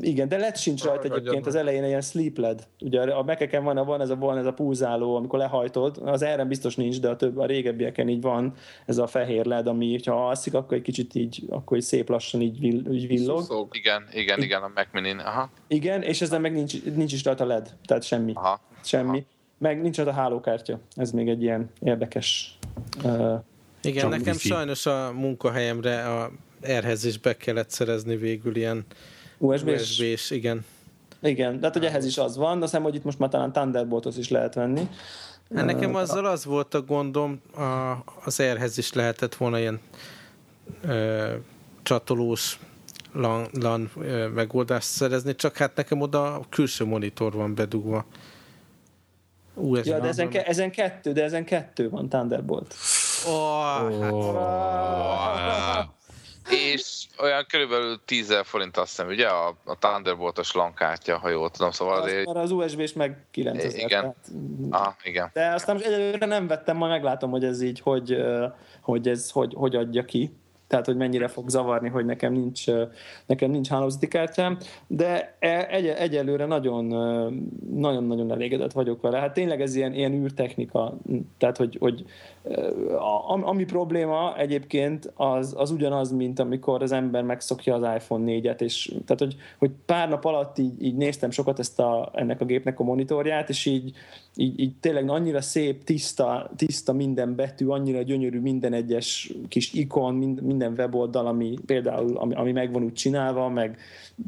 [0.00, 2.66] igen, de LED sincs rajta egyébként az elején ilyen sleep LED.
[2.80, 6.44] Ugye a mekeken van, van ez a, van ez a pulzáló, amikor lehajtod, az erre
[6.44, 8.54] biztos nincs, de a több a régebbieken így van
[8.86, 12.40] ez a fehér LED, ami ha alszik, akkor egy kicsit így, akkor így szép lassan
[12.40, 13.40] így, vill, így villog.
[13.40, 13.68] Szuszog.
[13.76, 15.50] Igen, igen, igen, a Mac mini Aha.
[15.66, 18.32] Igen, és ezzel meg nincs, nincs is rajta LED, tehát semmi.
[18.34, 18.60] Aha.
[18.82, 19.08] Semmi.
[19.08, 19.26] Aha.
[19.58, 20.78] Meg nincs rajta hálókártya.
[20.94, 22.58] Ez még egy ilyen érdekes
[23.04, 23.34] uh,
[23.82, 24.48] igen, nekem wifi.
[24.48, 26.30] sajnos a munkahelyemre a
[26.60, 28.84] erhez is be kellett szerezni végül ilyen
[29.44, 30.00] USB-s?
[30.00, 30.64] USB-s, igen.
[31.22, 33.52] Igen, de hát hogy ehhez is az van, de azt hogy itt most már talán
[33.52, 34.88] Thunderboltot is lehet venni.
[35.54, 39.80] Hát nekem azzal az volt a gondom, a, az erhez is lehetett volna ilyen
[40.82, 41.32] ö,
[41.82, 42.58] csatolós
[43.12, 48.04] LAN, LAN ö, megoldást szerezni, csak hát nekem oda a külső monitor van bedugva.
[49.54, 52.74] Ú, ez ja, de ezen, ke- ezen kettő, de ezen kettő van Thunderbolt.
[53.26, 54.34] Oh, oh.
[55.36, 55.88] Hát.
[55.88, 56.03] Oh
[56.50, 61.70] és olyan körülbelül 10 forint azt hiszem, ugye, a, a Thunderbolt-os lankártya, ha jól tudom,
[61.70, 62.28] szóval az azért...
[62.28, 63.74] az USB-s meg 9000.
[63.74, 63.88] Igen.
[63.88, 64.16] Tehát...
[64.70, 65.30] Aha, igen.
[65.32, 68.16] De aztán most egyelőre nem vettem, majd meglátom, hogy ez így, hogy,
[68.80, 70.32] hogy ez hogy, hogy adja ki
[70.66, 72.64] tehát hogy mennyire fog zavarni, hogy nekem nincs,
[73.26, 76.84] nekem nincs hálózati kártyám, de e, egy, egyelőre nagyon,
[77.74, 79.18] nagyon-nagyon elégedett vagyok vele.
[79.18, 80.96] Hát tényleg ez ilyen, ilyen űrtechnika,
[81.38, 82.04] tehát hogy, hogy
[83.24, 88.94] ami probléma egyébként az, az ugyanaz, mint amikor az ember megszokja az iPhone 4-et, és
[89.04, 92.80] tehát hogy, hogy pár nap alatt így, így néztem sokat ezt a, ennek a gépnek
[92.80, 93.92] a monitorját, és így,
[94.36, 100.14] így, így tényleg annyira szép, tiszta, tiszta minden betű, annyira gyönyörű minden egyes kis ikon,
[100.56, 103.78] minden weboldal, ami például, ami, ami megvan úgy csinálva, meg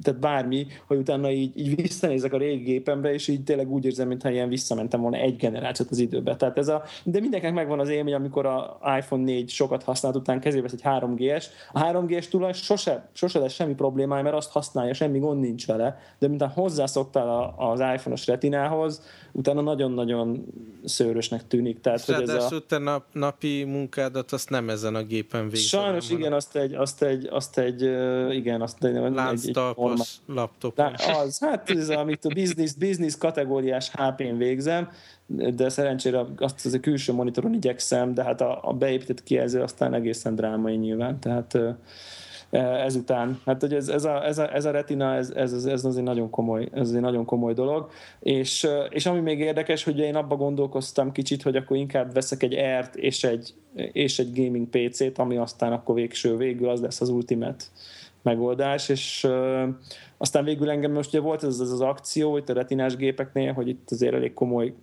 [0.02, 4.08] tehát bármi, hogy utána így, így visszanézek a régi gépemre, és így tényleg úgy érzem,
[4.08, 6.36] mintha ilyen visszamentem volna egy generációt az időbe.
[6.36, 10.40] Tehát ez a, de mindenkinek megvan az élmény, amikor a iPhone 4 sokat használt után
[10.40, 11.44] kezébe egy 3G-es.
[11.72, 15.98] A 3G-es tulaj sose, sose lesz semmi problémája, mert azt használja, semmi gond nincs vele,
[16.18, 19.02] de mintha hozzászoktál az iPhone-os retinához,
[19.36, 20.46] utána nagyon-nagyon
[20.84, 21.80] szőrösnek tűnik.
[21.80, 22.60] Tehát, hogy ez a...
[22.66, 25.80] te nap, napi munkádat azt nem ezen a gépen végzel.
[25.80, 27.82] Sajnos igen, azt egy, azt egy, azt egy,
[28.34, 29.58] igen, azt egy, egy, egy
[30.26, 30.78] laptop.
[31.24, 34.88] Az, hát ez, amit a business, business kategóriás HP-n végzem,
[35.26, 39.94] de szerencsére azt az a külső monitoron igyekszem, de hát a, a beépített kijelző aztán
[39.94, 41.58] egészen drámai nyilván, tehát
[42.50, 43.40] ezután.
[43.46, 46.30] Hát, hogy ez, ez, a, ez, a, ez a retina, ez, ez, ez azért nagyon
[46.30, 47.90] komoly, ez azért nagyon komoly dolog.
[48.20, 52.54] És, és ami még érdekes, hogy én abba gondolkoztam kicsit, hogy akkor inkább veszek egy
[52.80, 57.08] R-t és egy, és egy gaming PC-t, ami aztán akkor végső végül az lesz az
[57.08, 57.64] ultimate
[58.22, 59.68] megoldás, és uh,
[60.16, 63.68] aztán végül engem most ugye volt ez, ez az akció itt a retinás gépeknél, hogy
[63.68, 64.74] itt azért elég komoly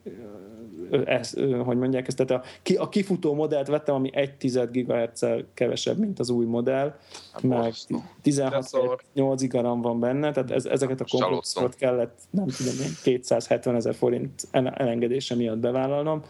[1.05, 1.33] ez,
[1.63, 6.19] hogy mondják ezt, tehát a, a kifutó modellt vettem, ami 1 10 ghz kevesebb, mint
[6.19, 6.95] az új modell,
[7.33, 7.73] hát meg
[8.23, 13.95] 16-8 gigaram van benne, tehát ez, ezeket a komplexokat kellett, nem tudom én, 270 ezer
[13.95, 16.23] forint elengedése miatt bevállalnom.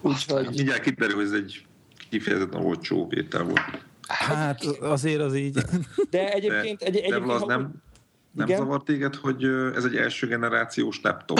[0.00, 0.46] Úgyhogy...
[0.56, 1.66] Mindjárt kiderül, hogy ez egy
[2.10, 3.60] kifejezetten olcsó vétel volt.
[4.06, 5.58] Hát azért az így.
[6.10, 6.78] De egyébként...
[6.78, 7.82] De, egy, egyébként de az nem,
[8.32, 8.58] nem Igen?
[8.58, 11.38] zavar téged, hogy ez egy első generációs laptop,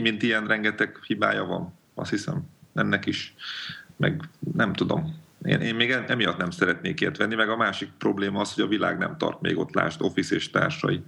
[0.00, 2.42] mint ilyen rengeteg hibája van, azt hiszem,
[2.74, 3.34] ennek is,
[3.96, 5.20] meg nem tudom.
[5.44, 8.68] Én, én még emiatt nem szeretnék ilyet venni, meg a másik probléma az, hogy a
[8.68, 11.02] világ nem tart még ott, lásd, Office és társai.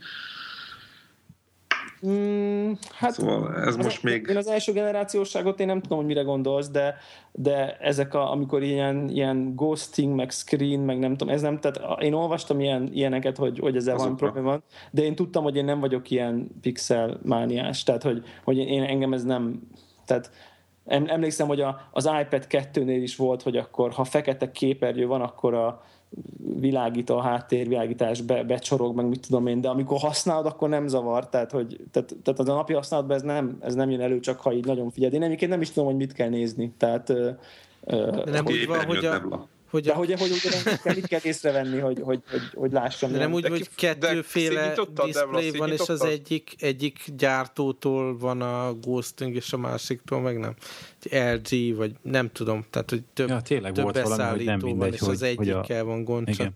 [2.07, 4.26] Mm, hát szóval ez most még...
[4.28, 6.96] Én az első generációságot én nem tudom, hogy mire gondolsz, de,
[7.32, 12.02] de ezek, a, amikor ilyen, ilyen ghosting, meg screen, meg nem tudom, ez nem, tehát
[12.02, 14.59] én olvastam ilyen, ilyeneket, hogy, hogy ezzel van probléma,
[14.90, 19.12] de én tudtam, hogy én nem vagyok ilyen pixel mániás, tehát hogy, hogy én, engem
[19.12, 19.61] ez nem,
[20.05, 20.30] tehát
[20.86, 25.55] emlékszem, hogy a, az iPad 2-nél is volt, hogy akkor ha fekete képernyő van, akkor
[25.55, 25.82] a,
[26.60, 31.28] világító, a háttérvilágítás be, becsorog, meg mit tudom én, de amikor használod, akkor nem zavar,
[31.28, 34.40] tehát, hogy, tehát, tehát az a napi használatban ez nem, ez nem jön elő, csak
[34.40, 35.12] ha így nagyon figyeld.
[35.12, 37.12] Én egyébként nem is tudom, hogy mit kell nézni, tehát
[37.86, 41.79] de nem úgy van, hogy a, hogy de hogy, hogy, hogy, hogy mit kell észrevenni,
[41.79, 43.12] hogy, hogy, hogy, hogy lássam.
[43.12, 49.35] De nem úgy, hogy kettőféle display van, és az egyik, egyik gyártótól van a ghosting,
[49.35, 50.55] és a másiktól meg nem.
[51.11, 54.79] LG, vagy nem tudom, tehát hogy több, ja, tényleg több volt valami, hogy nem mindegy,
[54.79, 55.85] van, és hogy, az egyikkel a...
[55.85, 56.29] van gond.
[56.29, 56.53] Igen.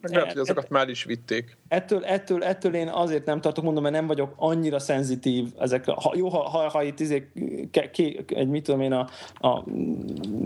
[0.00, 1.56] Meg lehet, hogy azokat már is vitték.
[1.72, 5.94] Ettől, ettől, ettől én azért nem tartok, mondom, mert nem vagyok annyira szenzitív ezekre.
[5.96, 7.30] Ha, jó, ha, ha, ha itt izé,
[7.70, 9.08] ke, ke, egy, mit tudom én, a,
[9.40, 9.64] a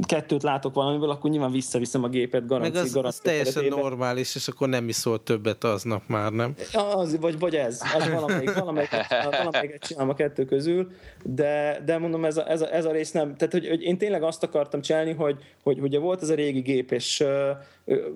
[0.06, 3.76] kettőt látok valamiből, akkor nyilván visszaviszem a gépet, garanci, Meg az, garanci, az teljesen éve.
[3.76, 6.54] normális, és akkor nem iszol többet aznap már, nem?
[6.72, 8.90] Az, vagy, vagy ez, az valamelyik, valamelyik,
[9.24, 10.90] valamelyiket csinálom a kettő közül,
[11.24, 13.36] de, de mondom, ez a, ez, a, ez a rész nem.
[13.36, 16.60] Tehát, hogy, hogy én tényleg azt akartam csinálni, hogy, hogy ugye volt ez a régi
[16.60, 17.24] gép, és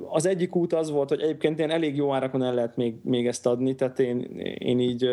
[0.09, 3.27] az egyik út az volt, hogy egyébként ilyen elég jó árakon el lehet még, még
[3.27, 4.21] ezt adni, tehát én,
[4.59, 5.09] én így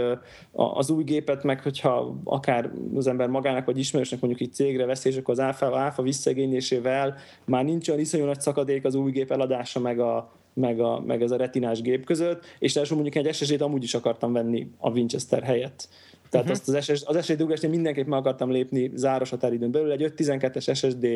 [0.52, 5.10] az új gépet meg, hogyha akár az ember magának vagy ismerősnek mondjuk itt cégre veszi,
[5.10, 7.16] és akkor az áfa, áfa visszagényésével
[7.46, 11.22] már nincs olyan iszonyú nagy szakadék az új gép eladása meg a, meg, a, meg
[11.22, 14.90] ez a retinás gép között, és ráadásul mondjuk egy SSD-t amúgy is akartam venni a
[14.90, 15.90] Winchester helyett.
[16.30, 16.62] Tehát uh-huh.
[16.62, 19.92] azt az, SS, az SSD ugrásnél mindenképp meg akartam lépni záros határidőn belül.
[19.92, 21.08] Egy 5-12-es SSD,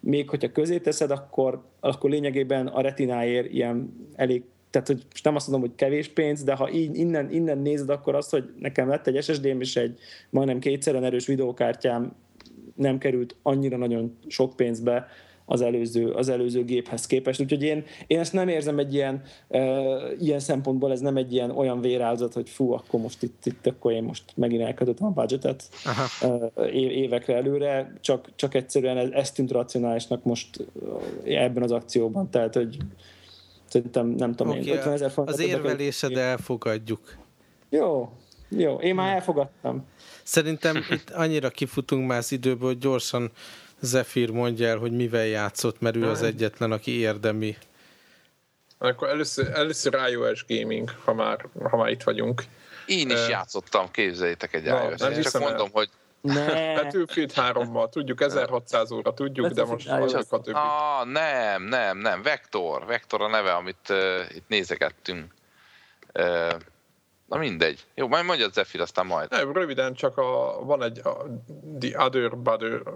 [0.00, 4.42] még hogyha közé teszed, akkor, akkor lényegében a retináért ilyen elég
[4.82, 7.90] tehát hogy most nem azt mondom, hogy kevés pénz, de ha így, innen, innen nézed,
[7.90, 9.98] akkor azt, hogy nekem lett egy SSD-m és egy
[10.30, 12.12] majdnem kétszeren erős videókártyám
[12.74, 15.06] nem került annyira nagyon sok pénzbe,
[15.50, 17.40] az előző, az előző géphez képest.
[17.40, 19.60] Úgyhogy én, én ezt nem érzem egy ilyen, e,
[20.18, 23.92] ilyen szempontból, ez nem egy ilyen olyan vérázat, hogy fú, akkor most itt, itt akkor
[23.92, 25.68] én most megint elkötöttem a budgetet
[26.20, 30.64] e, évekre előre, csak, csak egyszerűen ez, ez tűnt racionálisnak most
[31.24, 32.30] ebben az akcióban.
[32.30, 32.76] Tehát, hogy
[33.68, 37.16] szerintem nem tudom okay, én, 50 ezer Az érvelésed elfogadjuk.
[37.68, 38.12] Jó,
[38.48, 39.86] jó, én már elfogadtam.
[40.22, 43.30] Szerintem itt annyira kifutunk már az időből, hogy gyorsan
[43.80, 47.56] Zephyr mondja el, hogy mivel játszott, mert ő az egyetlen, aki érdemi.
[48.78, 52.44] Akkor először, először iOS Gaming, ha már, ha már itt vagyunk.
[52.86, 55.00] Én is uh, játszottam, képzeljétek egy Na, iOS.
[55.00, 55.70] Nem csak mondom, el.
[55.72, 55.88] hogy
[56.20, 56.74] ne.
[56.82, 60.58] Battlefield 3-mal, tudjuk, 1600 óra, tudjuk, de most vagyok a többi.
[60.58, 62.86] Ah, nem, nem, nem, Vektor.
[62.86, 65.34] Vektor a neve, amit uh, itt nézegettünk.
[66.14, 66.52] Uh,
[67.28, 67.86] Na mindegy.
[67.94, 69.30] Jó, majd mondja Zephyr, aztán majd.
[69.30, 71.26] Nem, röviden csak a, van egy a,
[71.80, 72.36] The Other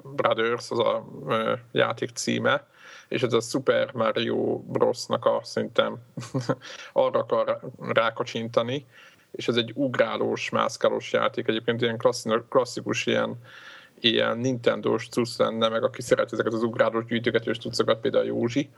[0.03, 2.66] Brothers, az a ö, játék címe,
[3.09, 5.97] és ez a Super Mario Bros-nak a szerintem
[6.93, 8.87] arra akar rákacsintani,
[9.33, 12.03] és ez egy ugrálós, mászkálós játék, egyébként ilyen
[12.49, 13.37] klasszikus ilyen,
[14.01, 18.70] ilyen Nintendo-s cucc lenne, meg aki szeret ezeket az ugrálós gyűjtögetős cuccokat, például Józsi,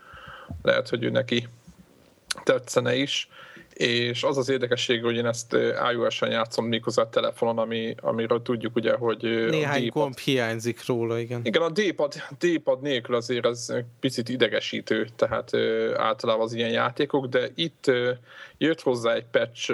[0.61, 1.47] lehet, hogy ő neki
[2.43, 3.29] tetszene is
[3.75, 5.57] és az az érdekesség, hogy én ezt
[5.93, 11.41] iOS-en játszom méghozzá a telefonon, ami, amiről tudjuk ugye, hogy Néhány gomb hiányzik róla, igen.
[11.43, 15.55] Igen, a D-pad, D-pad nélkül azért ez picit idegesítő, tehát
[15.95, 17.91] általában az ilyen játékok, de itt
[18.57, 19.73] jött hozzá egy patch,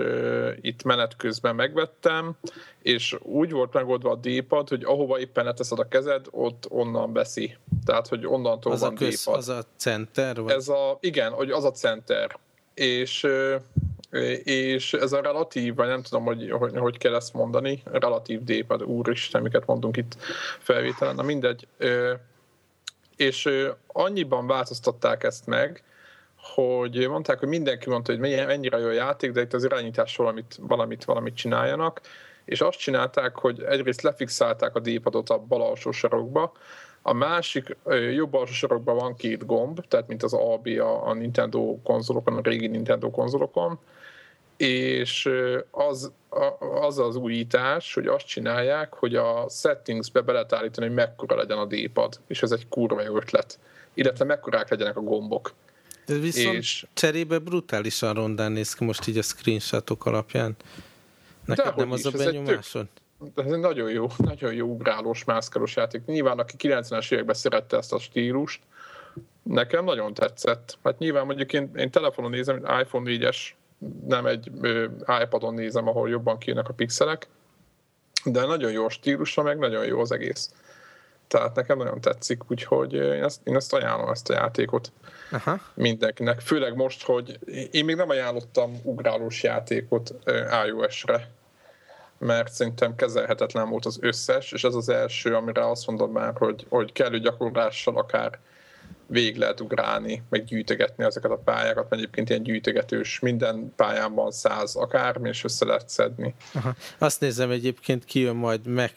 [0.62, 2.36] itt menet közben megvettem,
[2.82, 7.56] és úgy volt megoldva a D-pad, hogy ahova éppen leteszed a kezed, ott onnan veszi.
[7.86, 9.36] Tehát, hogy onnantól az van a köz, D-pad.
[9.36, 10.42] Az a center?
[10.42, 10.54] Vagy?
[10.54, 12.40] Ez a, igen, hogy az a center.
[12.74, 13.28] És
[14.44, 18.84] és ez a relatív, vagy nem tudom, hogy, hogy, hogy kell ezt mondani, relatív D-pad,
[18.84, 20.16] úristen, miket mondunk itt
[20.60, 21.68] felvételen, na mindegy.
[23.16, 23.50] És
[23.88, 25.84] annyiban változtatták ezt meg,
[26.36, 30.56] hogy mondták, hogy mindenki mondta, hogy mennyire jó a játék, de itt az irányítás valamit,
[30.62, 32.02] valamit, valamit csináljanak,
[32.46, 36.52] és azt csinálták, hogy egyrészt lefixálták a D-padot a bal alsó sarokba,
[37.02, 37.78] a másik
[38.14, 42.42] jobb alsó sarokban van két gomb, tehát mint az AB a, a Nintendo konzolokon, a
[42.42, 43.80] régi Nintendo konzolokon,
[44.58, 45.30] és
[45.72, 46.12] az,
[46.82, 51.58] az az újítás, hogy azt csinálják, hogy a settingsbe be lehet állítani, hogy mekkora legyen
[51.58, 53.60] a D-pad, és ez egy kurva jó ötlet.
[53.94, 55.54] Illetve mekkorák legyenek a gombok.
[56.06, 56.86] De viszont és...
[56.94, 60.56] cserébe brutálisan rondán néz ki most így a screenshotok alapján.
[61.46, 62.88] Neked nem az a benyomásod?
[63.36, 66.06] Ez egy nagyon jó, nagyon jó ugrálós, mászkálós játék.
[66.06, 68.62] Nyilván, aki 90-es években szerette ezt a stílust,
[69.44, 70.78] nekem nagyon tetszett.
[70.84, 73.38] Hát nyilván mondjuk én, én telefonon nézem, iPhone 4-es
[74.08, 74.52] nem egy
[75.24, 77.28] iPadon nézem, ahol jobban kijönnek a pixelek,
[78.26, 80.54] de nagyon jó a stílusa, meg nagyon jó az egész.
[81.28, 84.92] Tehát nekem nagyon tetszik, úgyhogy én ezt, én ezt ajánlom, ezt a játékot
[85.32, 85.60] Aha.
[85.74, 86.40] mindenkinek.
[86.40, 87.40] Főleg most, hogy
[87.72, 90.14] én még nem ajánlottam ugrálós játékot
[90.68, 91.30] iOS-re,
[92.22, 96.66] mert szerintem kezelhetetlen volt az összes, és ez az első, amire azt mondom már, hogy,
[96.70, 98.40] hogy kellő gyakorlással akár
[99.08, 104.32] végig lehet ugrálni, meg gyűjtögetni ezeket a pályákat, mert egyébként ilyen gyűjtögetős, minden pályán van
[104.32, 106.36] száz akármi, és össze lehet szedni.
[106.54, 106.76] Aha.
[106.98, 108.92] Azt nézem egyébként kijön majd Mac,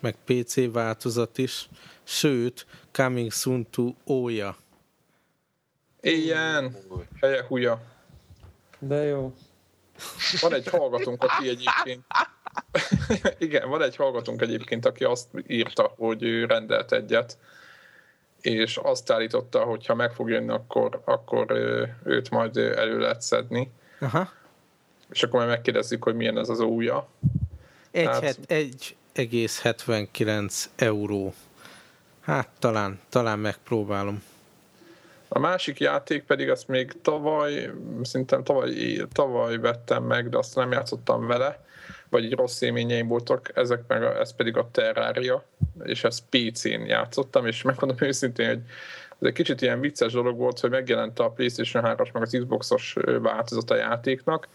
[0.00, 1.68] meg PC változat is,
[2.02, 4.56] sőt, Coming Soon to Oya
[6.00, 6.76] Ilyen,
[7.20, 7.80] helye húja.
[8.78, 9.34] De jó.
[10.40, 12.04] Van egy hallgatónk, aki egyébként
[13.38, 17.38] igen, van egy hallgatónk egyébként, aki azt írta, hogy ő rendelt egyet,
[18.40, 21.50] és azt állította, hogy ha meg fog jönni, akkor, akkor
[22.04, 23.72] őt majd elő lehet szedni.
[24.00, 24.30] Aha.
[25.10, 27.08] És akkor majd megkérdezzük, hogy milyen ez az újja.
[27.92, 31.34] 1,79 euró.
[32.20, 34.22] Hát talán, talán megpróbálom.
[35.28, 37.70] A másik játék pedig azt még tavaly,
[38.02, 41.65] szerintem tavaly, tavaly vettem meg, de azt nem játszottam vele,
[42.10, 45.44] vagy így rossz élményeim voltak, ezek meg a, ez pedig a Terraria,
[45.84, 48.62] és ezt PC-n játszottam, és megmondom őszintén, hogy
[49.20, 52.96] ez egy kicsit ilyen vicces dolog volt, hogy megjelent a PlayStation 3-as meg az Xbox-os
[53.20, 54.48] változat a játéknak,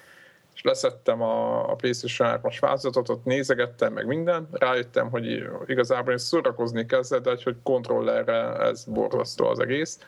[0.55, 6.17] és leszettem a, a PlayStation 3-as változatot, ott nézegettem meg minden, rájöttem, hogy igazából én
[6.17, 9.99] szórakozni kezdett, de hogy kontrollerre ez borzasztó az egész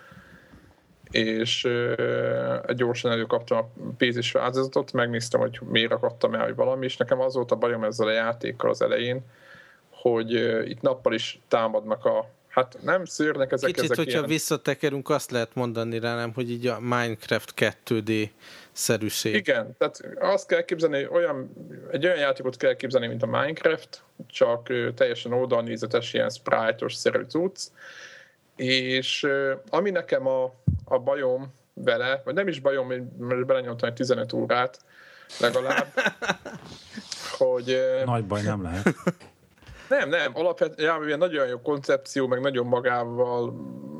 [1.13, 1.67] és
[2.75, 7.35] gyorsan előkaptam a pénzis változatot, megnéztem, hogy miért akadtam el, hogy valami, és nekem az
[7.35, 9.21] volt a bajom ezzel a játékkal az elején,
[9.89, 10.31] hogy
[10.69, 14.29] itt nappal is támadnak a Hát nem szűrnek ezek Kicsit, ezek hogyha ilyen...
[14.29, 18.29] visszatekerünk, azt lehet mondani rá, nem, hogy így a Minecraft 2D
[18.71, 19.35] szerűség.
[19.35, 21.53] Igen, tehát azt kell képzelni, olyan,
[21.91, 27.59] egy olyan játékot kell képzelni, mint a Minecraft, csak teljesen oldalnézetes, ilyen sprite-os szerű cucc,
[28.55, 29.27] és
[29.69, 30.43] ami nekem a,
[30.85, 32.87] a bajom vele, vagy nem is bajom,
[33.17, 34.79] mert belenyomtam egy 15 órát
[35.39, 35.87] legalább,
[37.37, 37.79] hogy...
[38.05, 38.93] Nagy baj nem lehet.
[39.89, 43.53] Nem, nem, alapvetően nagyon jó koncepció, meg nagyon magával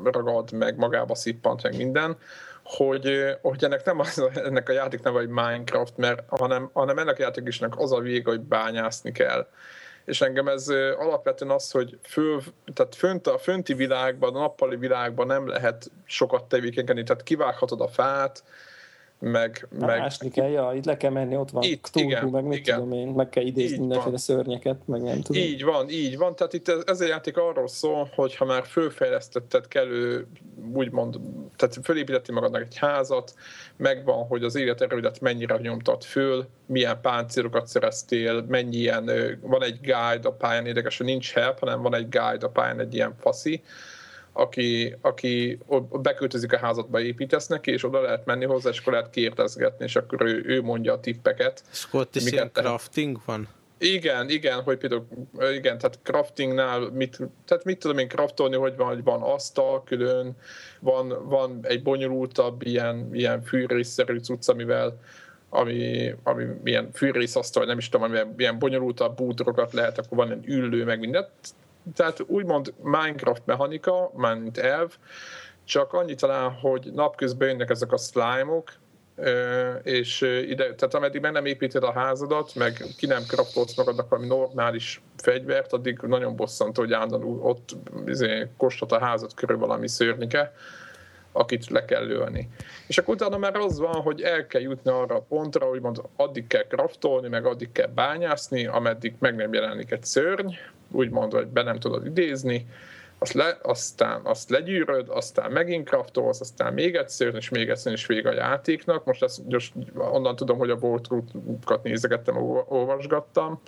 [0.04, 2.16] ragad, meg magába szippant, meg minden,
[2.64, 7.18] hogy, hogy ennek nem az, ennek a játék nem vagy Minecraft, mert, hanem, hanem ennek
[7.18, 9.48] a játékisnak az a vége, hogy bányászni kell
[10.04, 12.42] és engem ez alapvetően az, hogy föl,
[12.74, 17.88] tehát fönt a fönti világban, a nappali világban nem lehet sokat tevékenykedni, tehát kivághatod a
[17.88, 18.44] fát,
[19.24, 19.68] meg...
[19.78, 22.58] meg Ásni kell, ja, itt le kell menni, ott van itt, túlkú, igen, meg mit
[22.58, 22.78] igen.
[22.78, 24.18] tudom én, meg kell idézni így mindenféle van.
[24.18, 25.42] szörnyeket, meg nem tudom.
[25.42, 28.64] Így van, így van, tehát itt ez, ez a játék arról szól, hogy ha már
[28.66, 30.26] fölfejlesztetted kellő,
[30.72, 31.16] úgymond,
[31.56, 33.34] tehát fölépítettél magadnak egy házat,
[33.76, 39.10] megvan, hogy az életerődet mennyire nyomtat föl, milyen páncélokat szereztél, mennyi ilyen,
[39.40, 42.80] van egy guide a pályán, érdekes, hogy nincs help, hanem van egy guide a pályán,
[42.80, 43.62] egy ilyen faszi,
[44.36, 45.58] aki, aki
[45.92, 49.96] beköltözik a házatba, építesz neki, és oda lehet menni hozzá, és akkor lehet kérdezgetni, és
[49.96, 51.62] akkor ő, ő mondja a tippeket.
[51.72, 53.48] És akkor ott is ilyen crafting van?
[53.78, 55.06] Igen, igen, hogy például,
[55.54, 60.36] igen, tehát craftingnál, mit, tehát mit tudom én craftolni, hogy van, hogy van asztal külön,
[60.80, 65.00] van, van egy bonyolultabb ilyen, ilyen fűrészszerű cucc, amivel
[65.48, 70.46] ami, ami ilyen fűrészasztal, nem is tudom, amilyen ilyen bonyolultabb bútorokat lehet, akkor van egy
[70.46, 71.30] ülő, meg mindent
[71.94, 74.96] tehát úgymond Minecraft mechanika, mint elv,
[75.64, 78.72] csak annyit talán, hogy napközben jönnek ezek a slime-ok,
[79.82, 84.28] és ide, tehát ameddig meg nem építed a házadat, meg ki nem kraftolsz magadnak valami
[84.28, 87.76] normális fegyvert, addig nagyon bosszantó, hogy állandóan ott
[88.06, 90.52] izé, kostat a házad körül valami szörnyike,
[91.32, 92.48] akit le kell lőni.
[92.86, 96.00] És akkor utána már az van, hogy el kell jutni arra a pontra, hogy mond,
[96.16, 100.54] addig kell kraftolni, meg addig kell bányászni, ameddig meg nem jelenik egy szörny,
[100.94, 102.66] úgymond, hogy be nem tudod idézni,
[103.18, 108.06] azt le, aztán azt legyűröd, aztán megint kraftolsz, aztán még egyszer, és még egyszer is
[108.06, 109.04] vége a játéknak.
[109.04, 111.08] Most ezt most onnan tudom, hogy a Volt
[111.82, 112.36] nézegettem,
[112.68, 113.60] olvasgattam,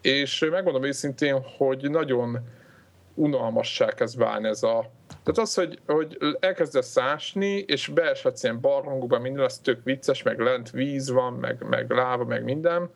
[0.00, 2.38] és megmondom őszintén, hogy nagyon
[3.14, 4.90] unalmassá kezd válni ez a...
[5.08, 10.38] Tehát az, hogy, hogy elkezdesz ásni, és beeshetsz ilyen barlangokba, minden, az tök vicces, meg
[10.38, 12.90] lent víz van, meg, meg láva, meg minden,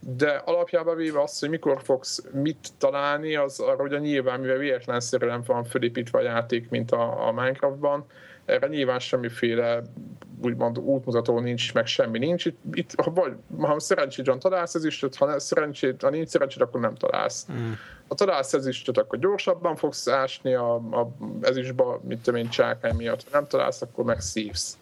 [0.00, 5.42] de alapjában véve az, hogy mikor fogsz mit találni, az arra ugye nyilván, mivel véletlenszerűen
[5.46, 8.04] van fölépítve a játék, mint a, a Minecraftban,
[8.44, 9.82] erre nyilván semmiféle
[10.42, 12.44] úgymond útmutató nincs, meg semmi nincs.
[12.44, 16.80] Itt, itt ha, vagy, ha szerencsét van, találsz ezüstöt, ha, szerencsét, ha nincs szerencsét, akkor
[16.80, 17.46] nem találsz.
[17.52, 17.72] Mm.
[18.08, 23.22] Ha találsz ezüstöt, akkor gyorsabban fogsz ásni a, a ezüstbe, mint tudom én, csákány miatt.
[23.22, 24.78] Ha nem találsz, akkor meg szívsz.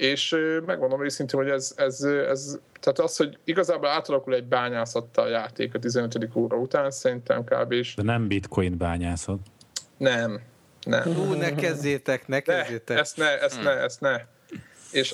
[0.00, 0.36] És
[0.66, 5.74] megmondom őszintén, hogy ez, ez, ez, tehát az, hogy igazából átalakul egy bányászattal a játék
[5.74, 6.28] a 15.
[6.34, 7.72] óra után, szerintem kb.
[7.72, 7.94] is.
[7.94, 9.38] De nem bitcoin bányászat.
[9.96, 10.40] Nem,
[10.82, 11.02] nem.
[11.02, 12.98] Hú, ne kezdjétek, ne kezdjétek.
[12.98, 14.20] ezt ne, ezt ne, ezt ne.
[14.92, 15.12] És,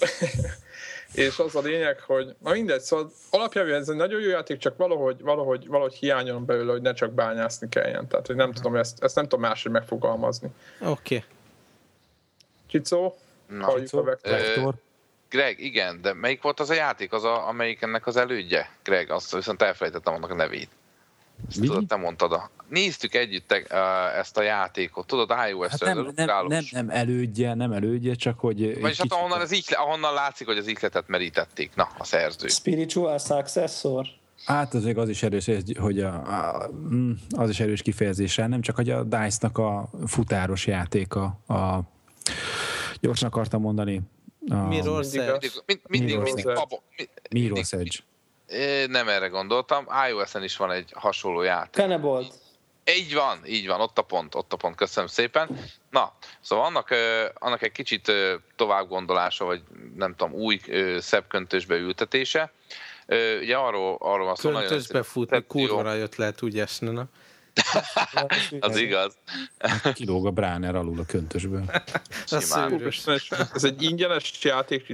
[1.24, 4.76] és az a lényeg, hogy na mindegy, szóval alapjában ez egy nagyon jó játék, csak
[4.76, 8.08] valahogy, valahogy, valahogy hiányolom belőle, hogy ne csak bányászni kelljen.
[8.08, 10.48] Tehát, hogy nem tudom, ezt, ezt nem tudom máshogy megfogalmazni.
[10.80, 10.90] Oké.
[10.90, 11.24] Okay.
[12.66, 13.16] Csicó?
[13.48, 13.72] Na,
[14.22, 14.74] Vektor.
[15.30, 18.70] Greg, igen, de melyik volt az a játék, az a, amelyik ennek az elődje?
[18.82, 20.68] Greg, azt viszont elfelejtettem annak a nevét.
[21.48, 22.50] Ezt tudod, te mondtad a...
[22.68, 23.52] néztük együtt
[24.18, 25.86] ezt a játékot, tudod, iOS-re.
[25.86, 28.80] Hát nem, nem, nem, nem, elődje, nem elődje, csak hogy...
[28.80, 32.48] Vagyis hát ahonnan, az ikle, ahonnan látszik, hogy az ikletet merítették, na, a szerző.
[32.48, 34.06] Spiritual successor?
[34.44, 38.76] Hát azért az is erős, hogy a, a, mm, az is erős kifejezése, nem csak
[38.76, 41.78] hogy a DICE-nak a futáros játéka, a,
[43.06, 44.00] gyorsan akartam mondani,
[44.48, 45.48] a, Mirror's Edge.
[45.86, 46.18] Mindig,
[47.30, 47.98] mindig, Edge.
[48.86, 51.70] Nem erre gondoltam, iOS-en is van egy hasonló játék.
[51.70, 52.34] Kenebolt.
[52.98, 55.58] Így van, így van, ott a pont, ott a pont, köszönöm szépen.
[55.90, 56.88] Na, szóval annak,
[57.34, 58.12] annak egy kicsit
[58.56, 59.62] tovább gondolása, vagy
[59.96, 60.60] nem tudom, új
[60.98, 62.52] szebb köntösbe ültetése.
[63.40, 67.06] Ugye arról, arról van szó, Köntösbe futni, kurva jött lehet úgy esni, na.
[68.60, 69.16] az igaz.
[69.94, 71.64] Kilóg a Bráner alul a köntösből.
[73.54, 74.88] Ez egy ingyenes játék,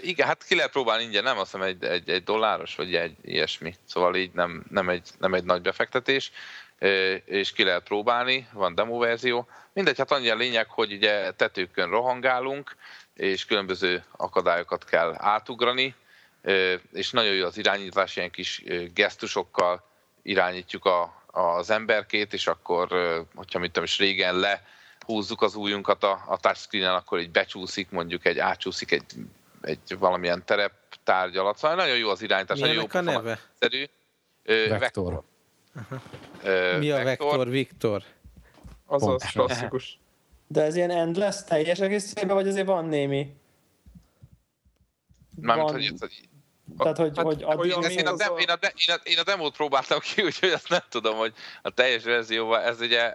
[0.00, 1.38] igen, hát ki lehet próbálni ingyen, nem?
[1.38, 3.74] Azt hiszem egy, egy, egy dolláros, vagy egy ilyesmi.
[3.84, 6.32] Szóval így nem, nem, egy, nem egy nagy befektetés
[7.24, 9.48] és ki lehet próbálni, van demo verzió.
[9.72, 12.76] Mindegy, hát annyi a lényeg, hogy ugye tetőkön rohangálunk,
[13.14, 15.94] és különböző akadályokat kell átugrani,
[16.92, 18.62] és nagyon jó az irányítás, ilyen kis
[18.94, 19.85] gesztusokkal
[20.26, 22.88] irányítjuk a, az emberkét, és akkor,
[23.34, 24.62] hogyha mit tudom is régen le
[25.06, 29.04] húzzuk az újunkat a, a touchscreen-en, akkor így becsúszik, mondjuk egy átcsúszik egy,
[29.60, 30.72] egy valamilyen terep
[31.04, 31.56] tárgy alatt.
[31.56, 32.60] Szóval nagyon jó az irányítás.
[32.60, 33.40] Milyenek jó a neve?
[33.58, 33.84] Szerű.
[34.68, 35.22] Vektor.
[35.72, 36.78] vektor.
[36.78, 38.02] Mi a vektor, Viktor?
[38.86, 39.98] Az az klasszikus.
[40.46, 43.36] De ez ilyen endless teljes egészében, vagy azért van némi?
[45.40, 46.08] Mármint, hogy ez,
[46.78, 49.18] tehát, hogy, hát, hogy addig én, én, a de, én, a de, én, a, én
[49.18, 53.14] a demót próbáltam ki, úgyhogy ezt nem tudom, hogy a teljes verzióval, ez ugye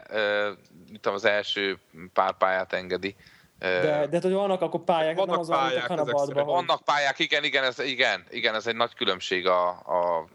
[0.89, 1.79] mit tudom, az első
[2.13, 3.15] pár pályát engedi.
[3.59, 6.33] De, de hogy vannak akkor pályák, vannak nem az pályák, a hogy...
[6.33, 10.27] Vannak pályák, igen, igen, ez, igen, igen, ez egy nagy különbség a, a,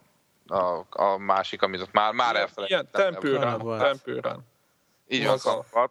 [0.47, 3.01] a, a másik, amit ott már, már elfelejtettem.
[3.01, 4.45] Igen, tempőrán, tempőrán.
[5.09, 5.39] Így van,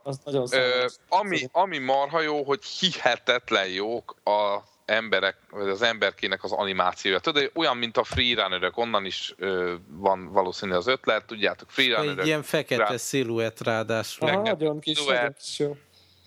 [0.03, 6.43] az, az Ö, ami, ami marha jó, hogy hihetetlen jók a emberek, vagy az emberkének
[6.43, 7.19] az animációja.
[7.19, 12.19] Tudod, olyan, mint a freerunnerök, onnan is ö, van valószínű az ötlet, tudjátok, freerunnerök.
[12.19, 12.97] Egy ilyen fekete rá...
[12.97, 14.27] sziluett ráadásul.
[14.27, 15.77] Aha, nagyon kis, nagyon kis jó.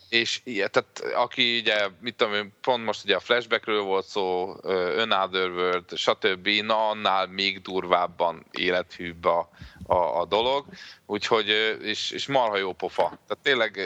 [0.08, 4.54] És ilyen, tehát aki ugye, mit tudom pont most ugye a flashbackről volt szó,
[4.98, 6.48] Another World, stb.
[6.48, 9.50] Na, annál még durvábban élethűbb a,
[9.86, 10.66] a, a dolog,
[11.06, 11.48] úgyhogy,
[11.82, 13.02] és, és marha jó pofa.
[13.02, 13.80] Tehát tényleg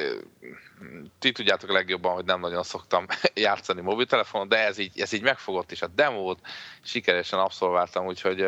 [1.18, 5.72] ti tudjátok legjobban, hogy nem nagyon szoktam játszani mobiltelefonon, de ez így, ez így megfogott,
[5.72, 6.38] és a demót
[6.82, 8.46] sikeresen abszolváltam, úgyhogy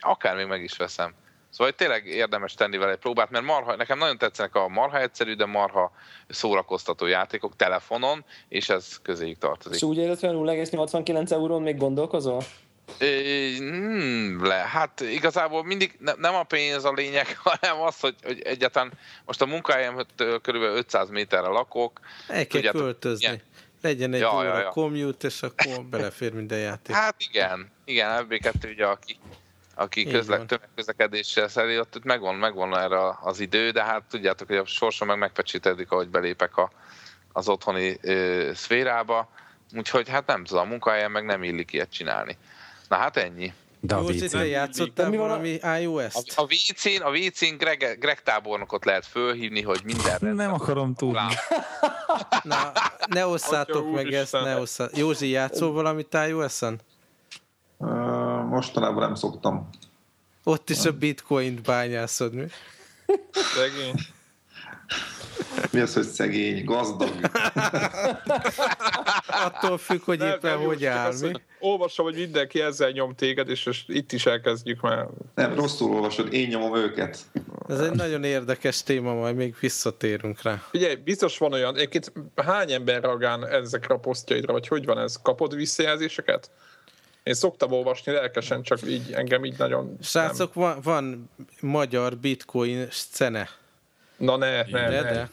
[0.00, 1.14] akár még meg is veszem.
[1.54, 5.34] Szóval tényleg érdemes tenni vele egy próbát, mert marha, nekem nagyon tetszenek a marha egyszerű,
[5.34, 5.92] de marha
[6.28, 9.74] szórakoztató játékok telefonon, és ez közéjük tartozik.
[9.74, 12.42] És úgy érzed, hogy 0,89 eurón még gondolkozol?
[12.98, 18.40] Hmm, le, hát igazából mindig ne, nem a pénz a lényeg, hanem az, hogy, hogy
[18.42, 18.92] egyáltalán
[19.24, 20.06] most a munkahelyem
[20.42, 22.00] körülbelül 500 méterre lakok.
[22.28, 23.26] El kell tudjátok, költözni.
[23.26, 23.40] Igen.
[23.82, 24.68] Legyen egy ja, óra ja, ja.
[24.68, 26.96] commute, és akkor belefér minden játék.
[26.96, 29.18] Hát igen, igen, FB2 ugye, aki,
[29.74, 34.66] aki közle, tömegközlekedéssel szeri, ott megvan, megvan erre az idő, de hát tudjátok, hogy a
[34.66, 36.70] sorsa meg megpecsétedik, ahogy belépek a,
[37.32, 39.28] az otthoni ö, szférába,
[39.76, 42.36] úgyhogy hát nem tudom, a munkahelyen meg nem illik ilyet csinálni.
[42.88, 43.52] Na hát ennyi.
[43.80, 46.32] De a WC-n játszottál mi valami iOS-t?
[46.36, 50.32] A, a WC-n, a WC-n Greg, Greg tábornokot lehet fölhívni, hogy mindenre.
[50.32, 51.34] Nem akarom tudni.
[52.42, 52.72] Na,
[53.06, 54.98] ne osszátok meg ezt, ne osszátok.
[54.98, 56.80] Józsi, játszol valamit iOS-en?
[58.48, 59.68] Mostanában nem szoktam.
[60.44, 62.44] Ott is a bitcoint bányászod, mi?
[63.32, 63.94] Szegény.
[65.70, 67.10] Mi az, hogy szegény, gazdag?
[69.46, 71.32] Attól függ, hogy éppen nem, hogy áll, mi?
[71.58, 75.06] Olvasom, hogy mindenki ezzel nyom téged, és most itt is elkezdjük már.
[75.34, 77.18] Nem, rosszul olvasod, én nyomom őket.
[77.68, 80.62] Ez egy nagyon érdekes téma, majd még visszatérünk rá.
[80.72, 85.16] Ugye, biztos van olyan, egyébként hány ember reagál ezekre a posztjaidra, vagy hogy van ez?
[85.22, 86.50] Kapod visszajelzéseket?
[87.24, 89.96] Én szoktam olvasni lelkesen, csak így engem így nagyon...
[90.02, 93.48] Srácok, van, van magyar bitcoin szene.
[94.16, 95.12] Na ne, ne, de, ne.
[95.12, 95.30] De.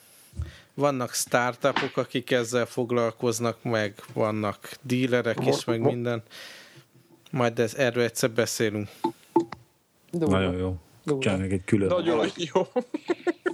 [0.73, 6.23] Vannak startupok, akik ezzel foglalkoznak, meg vannak dílerek is, meg minden.
[7.31, 8.89] Majd ez, erről egyszer beszélünk.
[10.11, 10.37] Durva.
[10.37, 11.19] Nagyon jó.
[11.19, 11.87] Csináljuk egy külön.
[11.87, 12.67] Nagyon jó.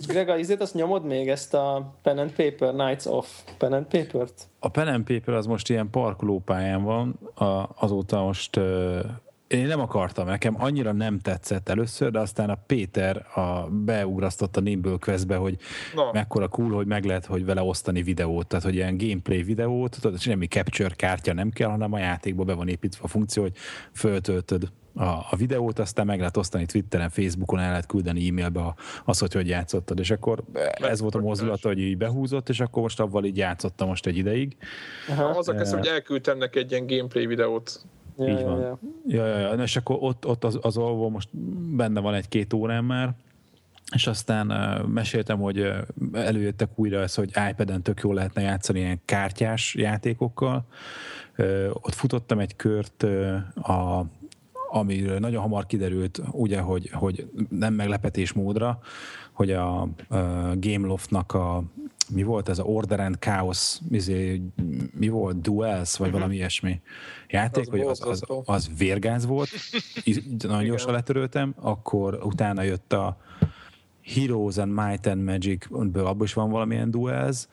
[0.05, 3.27] Grega, izét azt nyomod még ezt a Pen and Paper Nights Off
[3.57, 4.47] Pen and Paper-t?
[4.59, 8.59] A Pen and Paper az most ilyen parkolópályán van, a, azóta most
[9.47, 14.61] én nem akartam, nekem annyira nem tetszett először, de aztán a Péter a, beugrasztott a
[14.61, 15.57] Nimble Questbe, hogy
[15.95, 16.11] no.
[16.11, 20.19] mekkora cool, hogy meg lehet, hogy vele osztani videót, tehát hogy ilyen gameplay videót, tudod,
[20.19, 23.55] semmi capture kártya nem kell, hanem a játékba be van építve a funkció, hogy
[23.93, 28.73] föltöltöd a, a videót, aztán meg lehet osztani Twitteren, Facebookon, el lehet küldeni e-mailbe
[29.05, 32.81] az, hogy hogy játszottad, és akkor ez volt a mozdulat, hogy így behúzott, és akkor
[32.81, 34.57] most avval így játszottam most egy ideig.
[35.09, 35.23] Aha.
[35.23, 37.85] Az a kezd, hogy elküldtem neki egy ilyen gameplay videót.
[38.17, 38.59] Ja, így van.
[38.59, 38.79] Ja, ja.
[39.07, 39.63] Ja, ja, ja.
[39.63, 41.37] És akkor ott, ott az, az alvó most
[41.75, 43.13] benne van egy-két órán már,
[43.93, 45.77] és aztán uh, meséltem, hogy uh,
[46.13, 50.65] előjöttek újra ez, hogy iPad-en tök jól lehetne játszani ilyen kártyás játékokkal.
[51.37, 54.05] Uh, ott futottam egy kört uh, a
[54.69, 58.79] amiről nagyon hamar kiderült, ugye, hogy, hogy nem meglepetés módra,
[59.31, 59.89] hogy a, a
[60.59, 61.63] Gameloftnak a
[62.09, 64.41] mi volt ez a Order and Chaos, izé,
[64.93, 66.21] mi volt, Duels, vagy uh-huh.
[66.21, 66.81] valami ilyesmi
[67.27, 69.49] játék, az hogy az, az, az vérgáz volt,
[70.47, 73.17] nagyon gyorsan letöröltem, akkor utána jött a
[74.03, 77.47] Heroes and Might and Magic, abban is van valamilyen Duels,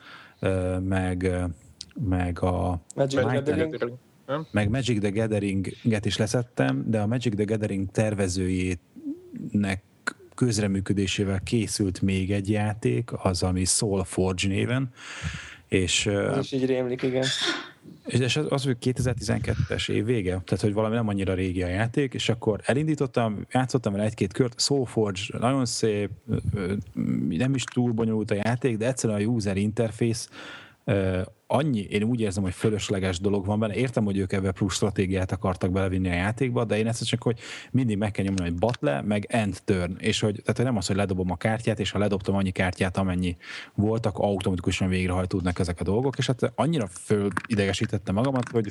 [0.79, 1.45] meg,
[1.93, 4.47] meg a Magic Might and, nem?
[4.51, 9.83] Meg Magic the Gathering-et is leszettem, de a Magic the Gathering tervezőjének
[10.35, 14.89] közreműködésével készült még egy játék, az, ami Soul Forge néven.
[15.67, 17.25] És, az is így rémlik, igen.
[18.05, 22.13] És az, az hogy 2012-es év vége, tehát hogy valami nem annyira régi a játék,
[22.13, 26.09] és akkor elindítottam, játszottam vele egy-két kört, Soulforge nagyon szép,
[27.29, 30.27] nem is túl bonyolult a játék, de egyszerűen a user interface
[31.47, 33.75] annyi, én úgy érzem, hogy fölösleges dolog van benne.
[33.75, 37.39] Értem, hogy ők ebbe plusz stratégiát akartak belevinni a játékba, de én ezt csak, hogy
[37.71, 40.95] mindig meg kell nyomni, hogy batle, meg end turn, és hogy, tehát nem az, hogy
[40.95, 43.37] ledobom a kártyát, és ha ledobtam annyi kártyát, amennyi
[43.73, 48.67] volt, akkor automatikusan végrehajtódnak ezek a dolgok, és hát annyira fölidegesítette magamat, hogy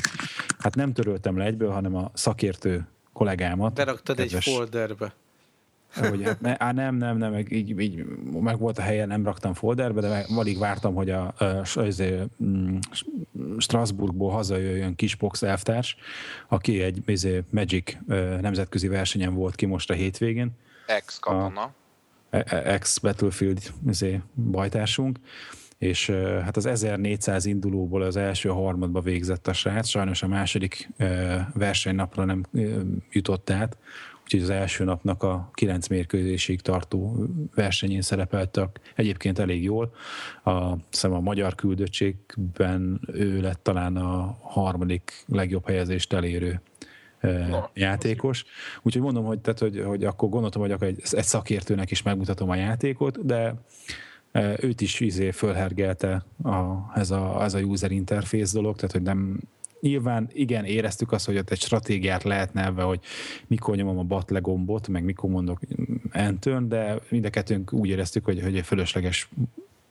[0.59, 3.75] hát nem töröltem le egyből, hanem a szakértő kollégámat.
[3.75, 5.15] Beraktad egy folderbe.
[5.95, 8.05] Hogy, á, nem, nem, nem, meg, így, így,
[8.41, 11.85] meg volt a helye, nem raktam folderbe, de alig vártam, hogy a, a, a,
[12.45, 12.77] mm,
[13.59, 15.97] Strasbourgból hazajöjjön Kispox elvtárs,
[16.49, 17.97] aki egy izé, Magic
[18.41, 20.51] nemzetközi versenyen volt ki most a hétvégén.
[20.87, 21.73] Ex-katona.
[22.31, 25.19] E, e, Ex-Battlefield izé, bajtársunk
[25.79, 26.11] és
[26.45, 30.89] hát az 1400 indulóból az első harmadba végzett a srác, sajnos a második
[31.55, 32.45] versenynapra nem
[33.11, 33.77] jutott át,
[34.25, 39.95] úgyhogy az első napnak a kilenc mérkőzésig tartó versenyén szerepeltek egyébként elég jól.
[40.43, 40.51] A,
[41.03, 46.61] a magyar küldöttségben ő lett talán a harmadik legjobb helyezést elérő
[47.49, 48.45] Na, játékos.
[48.83, 52.51] Úgyhogy mondom, hogy, tehát, hogy, hogy akkor gondoltam, hogy akkor egy, egy szakértőnek is megmutatom
[52.51, 53.55] a játékot, de
[54.61, 59.41] őt is izé fölhergelte a, ez, a, ez a user interface dolog, tehát hogy nem,
[59.85, 63.01] nyilván igen, éreztük azt, hogy ott egy stratégiát lehetne ebbe, hogy
[63.47, 65.61] mikor nyomom a battle gombot, meg mikor mondok
[66.11, 69.29] enter de mind a kettőnk úgy éreztük, hogy, hogy egy fölösleges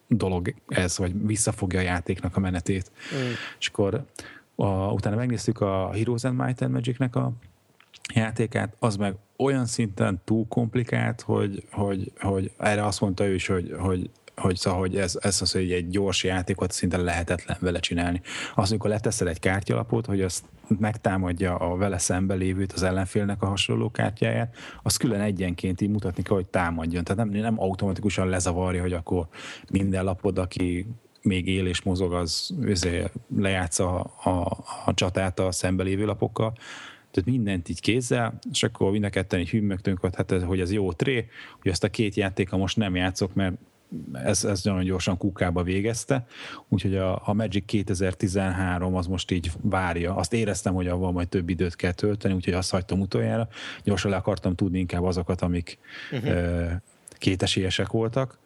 [0.08, 2.92] dolog ez, vagy visszafogja a játéknak a menetét.
[3.16, 3.32] Mm.
[3.60, 4.06] És akkor
[4.56, 7.32] a, utána megnéztük a Heroes and Might and Magic-nek a
[8.14, 13.48] játékát, az meg olyan szinten túl komplikált, hogy, hogy, hogy erre azt mondta ő is,
[13.48, 17.80] hogy, hogy hogy, szóval, hogy ez, ez az, hogy egy gyors játékot szinte lehetetlen vele
[17.80, 18.22] csinálni.
[18.56, 20.44] Az, amikor leteszel egy kártyalapot, hogy azt
[20.80, 26.24] megtámadja a vele szembe lévőt, az ellenfélnek a hasonló kártyáját, az külön egyenként így mutatni
[26.24, 27.04] kell, hogy támadjon.
[27.04, 29.28] Tehát nem, nem automatikusan lezavarja, hogy akkor
[29.72, 30.88] minden lapod, aki
[31.22, 32.56] még él és mozog, az
[33.36, 36.54] lejátsza a, a, a csatát a szembe lévő lapokkal,
[37.12, 40.60] tehát mindent így kézzel, és akkor mind a ketten így hümmögtünk, hogy, hát ez, hogy
[40.60, 41.28] ez jó tré,
[41.62, 43.56] hogy ezt a két játéka most nem játszok, mert
[44.14, 46.26] ez, ez nagyon gyorsan kukába végezte,
[46.70, 50.16] úgyhogy a, a Magic 2013 az most így várja.
[50.16, 53.48] Azt éreztem, hogy avval majd több időt kell tölteni, úgyhogy azt hagytam utoljára.
[53.84, 55.78] Gyorsan le akartam tudni inkább azokat, amik
[56.12, 56.36] uh-huh.
[56.36, 56.72] uh,
[57.18, 58.40] kétesélyesek voltak.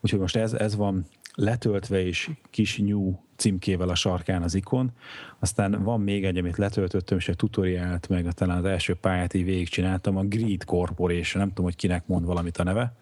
[0.00, 4.90] Úgyhogy most ez, ez van letöltve és kis new címkével a sarkán az ikon.
[5.38, 9.44] Aztán van még egy, amit letöltöttem, és egy tutoriált, meg talán az első pályát így
[9.44, 12.94] végigcsináltam, a Greed Corporation, nem tudom, hogy kinek mond valamit a neve.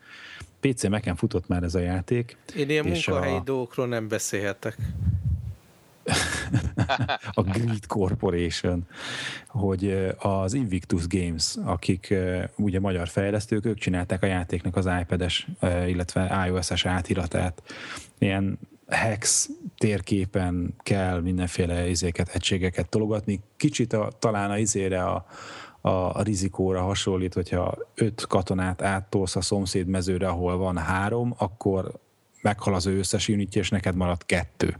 [0.60, 2.36] PC Mac-en futott már ez a játék.
[2.56, 3.42] Én ilyen munkahelyi a...
[3.44, 4.76] dolgokról nem beszélhetek.
[7.32, 8.86] a Greed Corporation,
[9.46, 12.14] hogy az Invictus Games, akik
[12.56, 15.46] ugye magyar fejlesztők, ők csinálták a játéknak az iPad-es,
[15.86, 17.62] illetve iOS-es átiratát.
[18.18, 18.58] Ilyen
[18.88, 23.40] hex térképen kell mindenféle izéket, egységeket tologatni.
[23.56, 25.26] Kicsit a, talán a izére a,
[25.80, 31.92] a rizikóra hasonlít, hogyha öt katonát áttolsz a szomszéd mezőre, ahol van három, akkor
[32.42, 34.76] meghal az összes unitja, és neked marad kettő.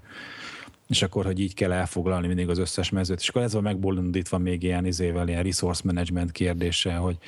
[0.91, 3.21] És akkor, hogy így kell elfoglalni mindig az összes mezőt.
[3.21, 7.19] És akkor ez van megbolondítva még ilyen izével, ilyen resource management kérdése, hogy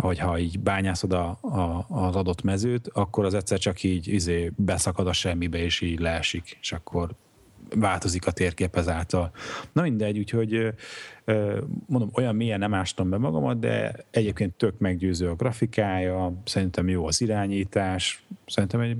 [0.00, 4.52] hogy ha így bányászod a, a, az adott mezőt, akkor az egyszer csak így izé
[4.56, 7.14] beszakad a semmibe, és így leesik, és akkor
[7.76, 9.30] változik a térkép ezáltal.
[9.72, 10.74] Na mindegy, úgyhogy
[11.86, 17.06] mondom, olyan mélyen nem ástam be magamat, de egyébként tök meggyőző a grafikája, szerintem jó
[17.06, 18.96] az irányítás, szerintem egy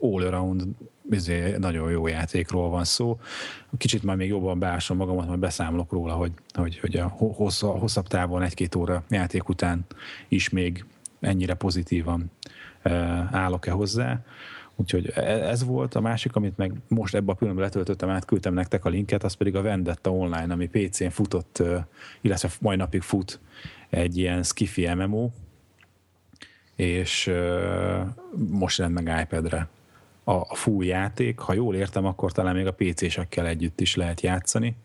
[0.00, 0.64] all-around
[1.10, 3.20] izé, nagyon jó játékról van szó.
[3.78, 7.06] Kicsit majd még jobban beásom magamat, majd beszámolok róla, hogy, hogy, hogy a
[7.58, 9.86] hosszabb távon egy-két óra játék után
[10.28, 10.84] is még
[11.20, 12.30] ennyire pozitívan
[13.30, 14.20] állok-e hozzá.
[14.76, 18.84] Úgyhogy e, ez volt a másik, amit meg most ebben a pillanatban letöltöttem, átküldtem nektek
[18.84, 21.62] a linket, az pedig a Vendetta Online, ami PC-n futott,
[22.20, 23.40] illetve mai napig fut
[23.90, 25.30] egy ilyen skifi MMO,
[26.76, 27.30] és
[28.48, 29.68] most jelent meg iPad-re
[30.28, 31.38] a, a full játék.
[31.38, 34.76] Ha jól értem, akkor talán még a PC-sekkel együtt is lehet játszani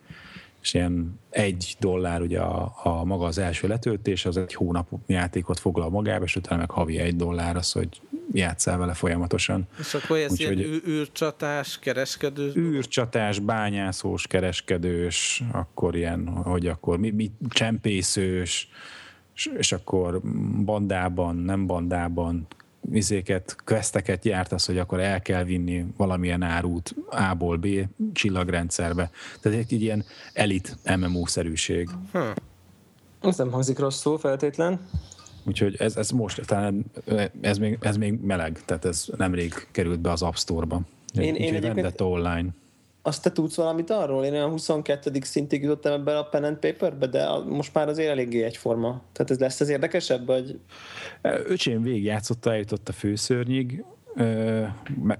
[0.64, 5.60] és ilyen egy dollár ugye a, a maga az első letöltés, az egy hónap játékot
[5.60, 8.02] foglal magába, és utána meg havi egy dollár az, hogy
[8.32, 9.68] játszál vele folyamatosan.
[9.80, 12.54] És akkor ez Úgy, ilyen hogy űrcsatás, kereskedő?
[12.56, 18.70] űrcsatás, bányászós, kereskedős, akkor ilyen, hogy akkor mi, mi csempészős,
[19.36, 20.22] és, és akkor
[20.66, 22.48] bandában, nem bandában,
[22.92, 27.68] izéket, questeket az, hogy akkor el kell vinni valamilyen árút A-ból B
[28.14, 29.12] csillagrendszerbe.
[29.42, 31.90] Tehát egy, egy ilyen elit MMO-szerűség.
[32.12, 32.20] Hm.
[33.22, 34.88] Ez nem hangzik rosszul feltétlen.
[35.44, 36.86] Úgyhogy ez, ez most, talán
[37.42, 40.82] ez még, ez még meleg, tehát ez nemrég került be az App Store-ba.
[41.14, 42.46] Én, én egyébként online.
[43.06, 44.26] Azt te tudsz valamit arról?
[44.26, 45.12] Én olyan 22.
[45.22, 49.02] szintig jutottam ebben a pen and paperbe, de most már azért eléggé egyforma.
[49.12, 50.60] Tehát ez lesz az érdekesebb, vagy?
[51.22, 53.84] Öcsém végigjátszotta, eljutott a főszörnyig,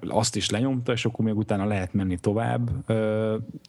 [0.02, 2.70] azt is lenyomta, és akkor még utána lehet menni tovább.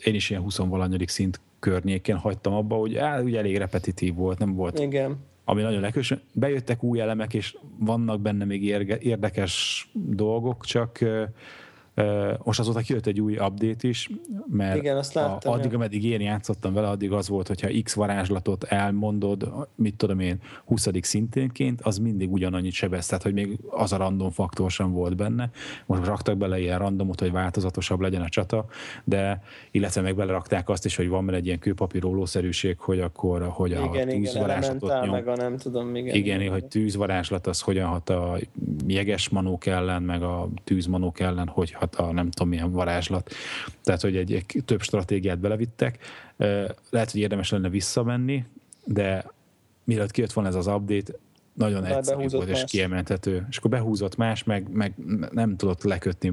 [0.05, 4.39] Én is ilyen 20 valanyadik szint környékén hagytam abba, hogy á, ugye elég repetitív volt,
[4.39, 6.15] nem volt Igen ami nagyon lekös.
[6.33, 8.65] Bejöttek új elemek, és vannak benne még
[9.01, 10.99] érdekes dolgok, csak
[12.43, 14.11] most azóta kijött egy új update is,
[14.51, 17.95] mert Igen, azt láttam, a, addig, ameddig én játszottam vele, addig az volt, hogyha X
[17.95, 20.89] varázslatot elmondod, mit tudom én, 20.
[21.01, 25.51] szinténként, az mindig ugyanannyit sebez, tehát hogy még az a random faktor sem volt benne.
[25.87, 28.67] Most raktak bele ilyen randomot, hogy változatosabb legyen a csata,
[29.05, 33.71] de illetve meg belerakták azt is, hogy van benne egy ilyen kőpapírólószerűség, hogy akkor, hogy
[33.71, 35.11] igen, a tűzvarázslatot igen, nyom.
[35.11, 36.15] meg a nem tudom, igen.
[36.15, 38.39] Igen, igen, hogy tűzvarázslat az hogyan hat a
[38.87, 43.31] jeges manók ellen, meg a tűzmanók ellen, hogy hat a nem tudom milyen varázslat.
[43.83, 45.99] Tehát, hogy egy, egy több stratégiát belevittek.
[46.91, 48.45] Lehet, hogy érdemes lenne visszamenni,
[48.85, 49.25] de
[49.85, 51.13] mielőtt kijött volna ez az update,
[51.55, 52.63] nagyon Már egyszerű volt más.
[52.63, 53.47] és kiemelhető.
[53.51, 54.95] És akkor behúzott más, meg, meg
[55.31, 56.33] nem tudott lekötni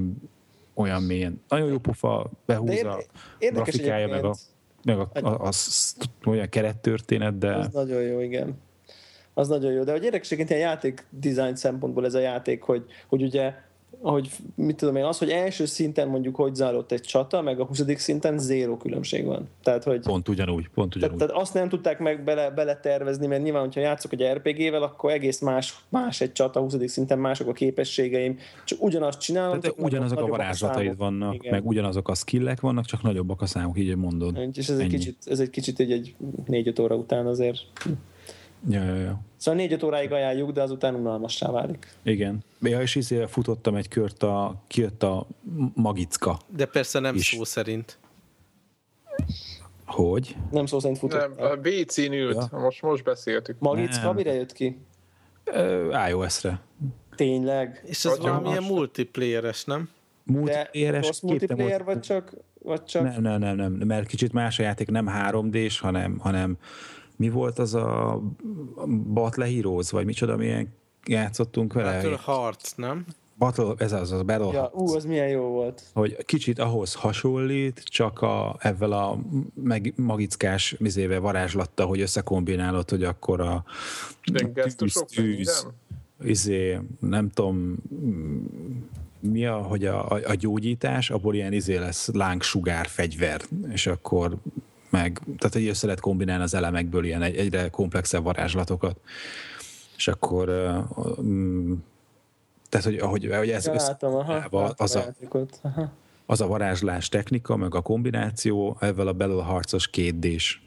[0.74, 1.42] olyan mélyen.
[1.48, 3.04] Nagyon jó pufa, behúzza a
[3.38, 4.34] grafikája, meg a,
[4.84, 5.50] meg a, a, a, a,
[6.24, 7.54] olyan kerettörténet, de...
[7.54, 8.54] Az nagyon jó, igen.
[9.34, 13.22] Az nagyon jó, de hogy érdekességként ilyen játék design szempontból ez a játék, hogy, hogy
[13.22, 13.54] ugye
[14.00, 17.64] ahogy mit tudom én, az, hogy első szinten mondjuk hogy zárott egy csata, meg a
[17.64, 17.82] 20.
[17.96, 19.48] szinten zéró különbség van.
[19.62, 21.16] Tehát, hogy, pont ugyanúgy, pont ugyanúgy.
[21.16, 24.82] Tehát, tehát azt nem tudták meg bele, bele tervezni, mert nyilván, hogyha játszok egy RPG-vel,
[24.82, 26.74] akkor egész más, más egy csata, 20.
[26.86, 29.60] szinten mások a képességeim, csak ugyanazt csinálom.
[29.60, 31.52] Tehát csak ugyanazok a varázslataid vannak, Igen.
[31.52, 34.48] meg ugyanazok a skillek vannak, csak nagyobbak a számok, így mondod.
[34.52, 36.14] És ez egy kicsit, ez egy kicsit egy, egy
[36.46, 37.58] négy-öt óra után azért
[38.68, 39.20] Ja, ja, ja.
[39.36, 41.86] Szóval négy-öt óráig ajánljuk, de azután unalmassá válik.
[42.02, 42.44] Igen.
[42.60, 45.26] Ja, és izé futottam egy kört, a, kijött a
[45.74, 46.38] magicka.
[46.56, 47.26] De persze nem is.
[47.26, 47.98] szó szerint.
[49.86, 50.36] Hogy?
[50.50, 51.36] Nem szó szerint futott.
[51.36, 52.58] Nem, a BC-n ült, ja.
[52.58, 53.58] most, most beszéltük.
[53.58, 54.14] Magicka nem.
[54.14, 54.78] mire jött ki?
[55.46, 56.60] Uh, iOS-re.
[57.16, 57.82] Tényleg?
[57.86, 59.88] És ez valamilyen multiplayeres, nem?
[60.24, 61.20] Multiplayeres.
[61.20, 63.02] De multiplayer, vagy csak, vagy csak...
[63.02, 66.56] Nem, nem, nem, nem, mert kicsit más a játék, nem 3D-s, hanem, hanem
[67.16, 68.20] mi volt az a
[69.12, 70.68] Battle Heroes, vagy micsoda, milyen
[71.06, 71.92] játszottunk vele?
[71.92, 73.04] Battle Hearts, nem?
[73.38, 75.82] Battle, ez az, az Battle ja, Ú, az milyen jó volt.
[75.94, 79.18] Hogy kicsit ahhoz hasonlít, csak a, ezzel a
[79.54, 83.64] meg, magickás vizével varázslatta, hogy összekombinálod, hogy akkor a
[84.76, 85.66] tűz, tűz
[86.24, 87.76] izé, nem tudom,
[89.20, 93.40] mi a, hogy a, a, gyógyítás, abból ilyen izé lesz lángsugár fegyver,
[93.72, 94.36] és akkor
[94.92, 98.96] meg, tehát hogy össze lehet kombinálni az elemekből ilyen egy, egyre komplexebb varázslatokat.
[99.96, 101.76] És akkor uh,
[102.68, 105.14] tehát, hogy ahogy, ahogy ez ja, látom, aha, az, a,
[105.62, 105.92] aha.
[106.26, 110.62] az a varázslás technika, meg a kombináció ezzel a Battle Harcos kétdés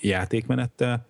[0.00, 1.06] játékmenettel,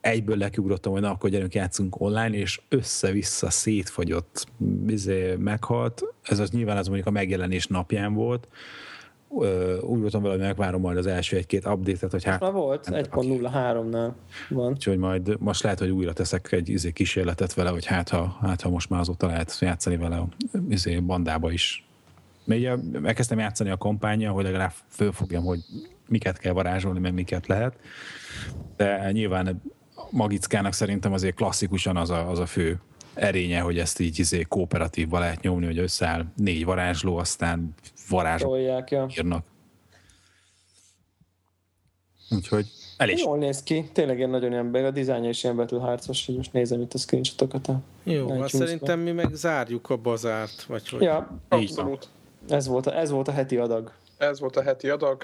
[0.00, 6.02] egyből lekiugrottam, hogy na, akkor gyerünk játszunk online, és össze-vissza szétfagyott, bizé, meghalt.
[6.22, 8.48] Ez az nyilván az mondjuk a megjelenés napján volt,
[9.80, 12.40] úgy voltam vele, hogy megvárom majd az első egy-két update-et, hogy hát...
[12.40, 14.10] Már volt, 1.03-nál
[14.48, 14.72] van.
[14.72, 18.60] Úgyhogy majd most lehet, hogy újra teszek egy izé, kísérletet vele, hogy hát ha, hát
[18.60, 20.28] ha most már azóta lehet játszani vele a
[20.68, 21.84] izé, bandába is
[22.44, 25.60] Mert ugye elkezdtem játszani a kampánya, hogy legalább fölfogjam, hogy
[26.08, 27.76] miket kell varázsolni, meg miket lehet.
[28.76, 29.62] De nyilván
[30.10, 32.80] Magickának szerintem azért klasszikusan az a, az a fő
[33.14, 37.74] erénye, hogy ezt így izé, kooperatívba lehet nyomni, hogy összeáll négy varázsló, aztán
[38.10, 38.84] varázsló ja.
[39.16, 39.44] írnak.
[42.30, 42.66] Úgyhogy
[42.96, 43.18] elég.
[43.18, 46.80] Jól néz ki, tényleg ilyen nagyon ember, a dizájnja is ilyen betűharcos, hogy most nézem
[46.80, 47.68] itt a screenshotokat.
[47.68, 51.02] A Jó, azt szerintem mi meg zárjuk a bazárt, vagy hogy?
[51.02, 52.08] Ja, abszolút.
[52.48, 53.92] Ez volt, a, ez volt a heti adag.
[54.18, 55.22] Ez volt a heti adag,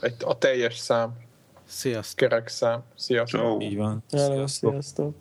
[0.00, 1.12] egy, a teljes szám.
[1.64, 2.28] Sziasztok.
[2.28, 2.82] Kerek szám.
[2.94, 3.62] Sziasztok.
[3.62, 4.02] Így van.
[4.06, 4.70] Sziasztok.
[4.70, 5.14] sziasztok.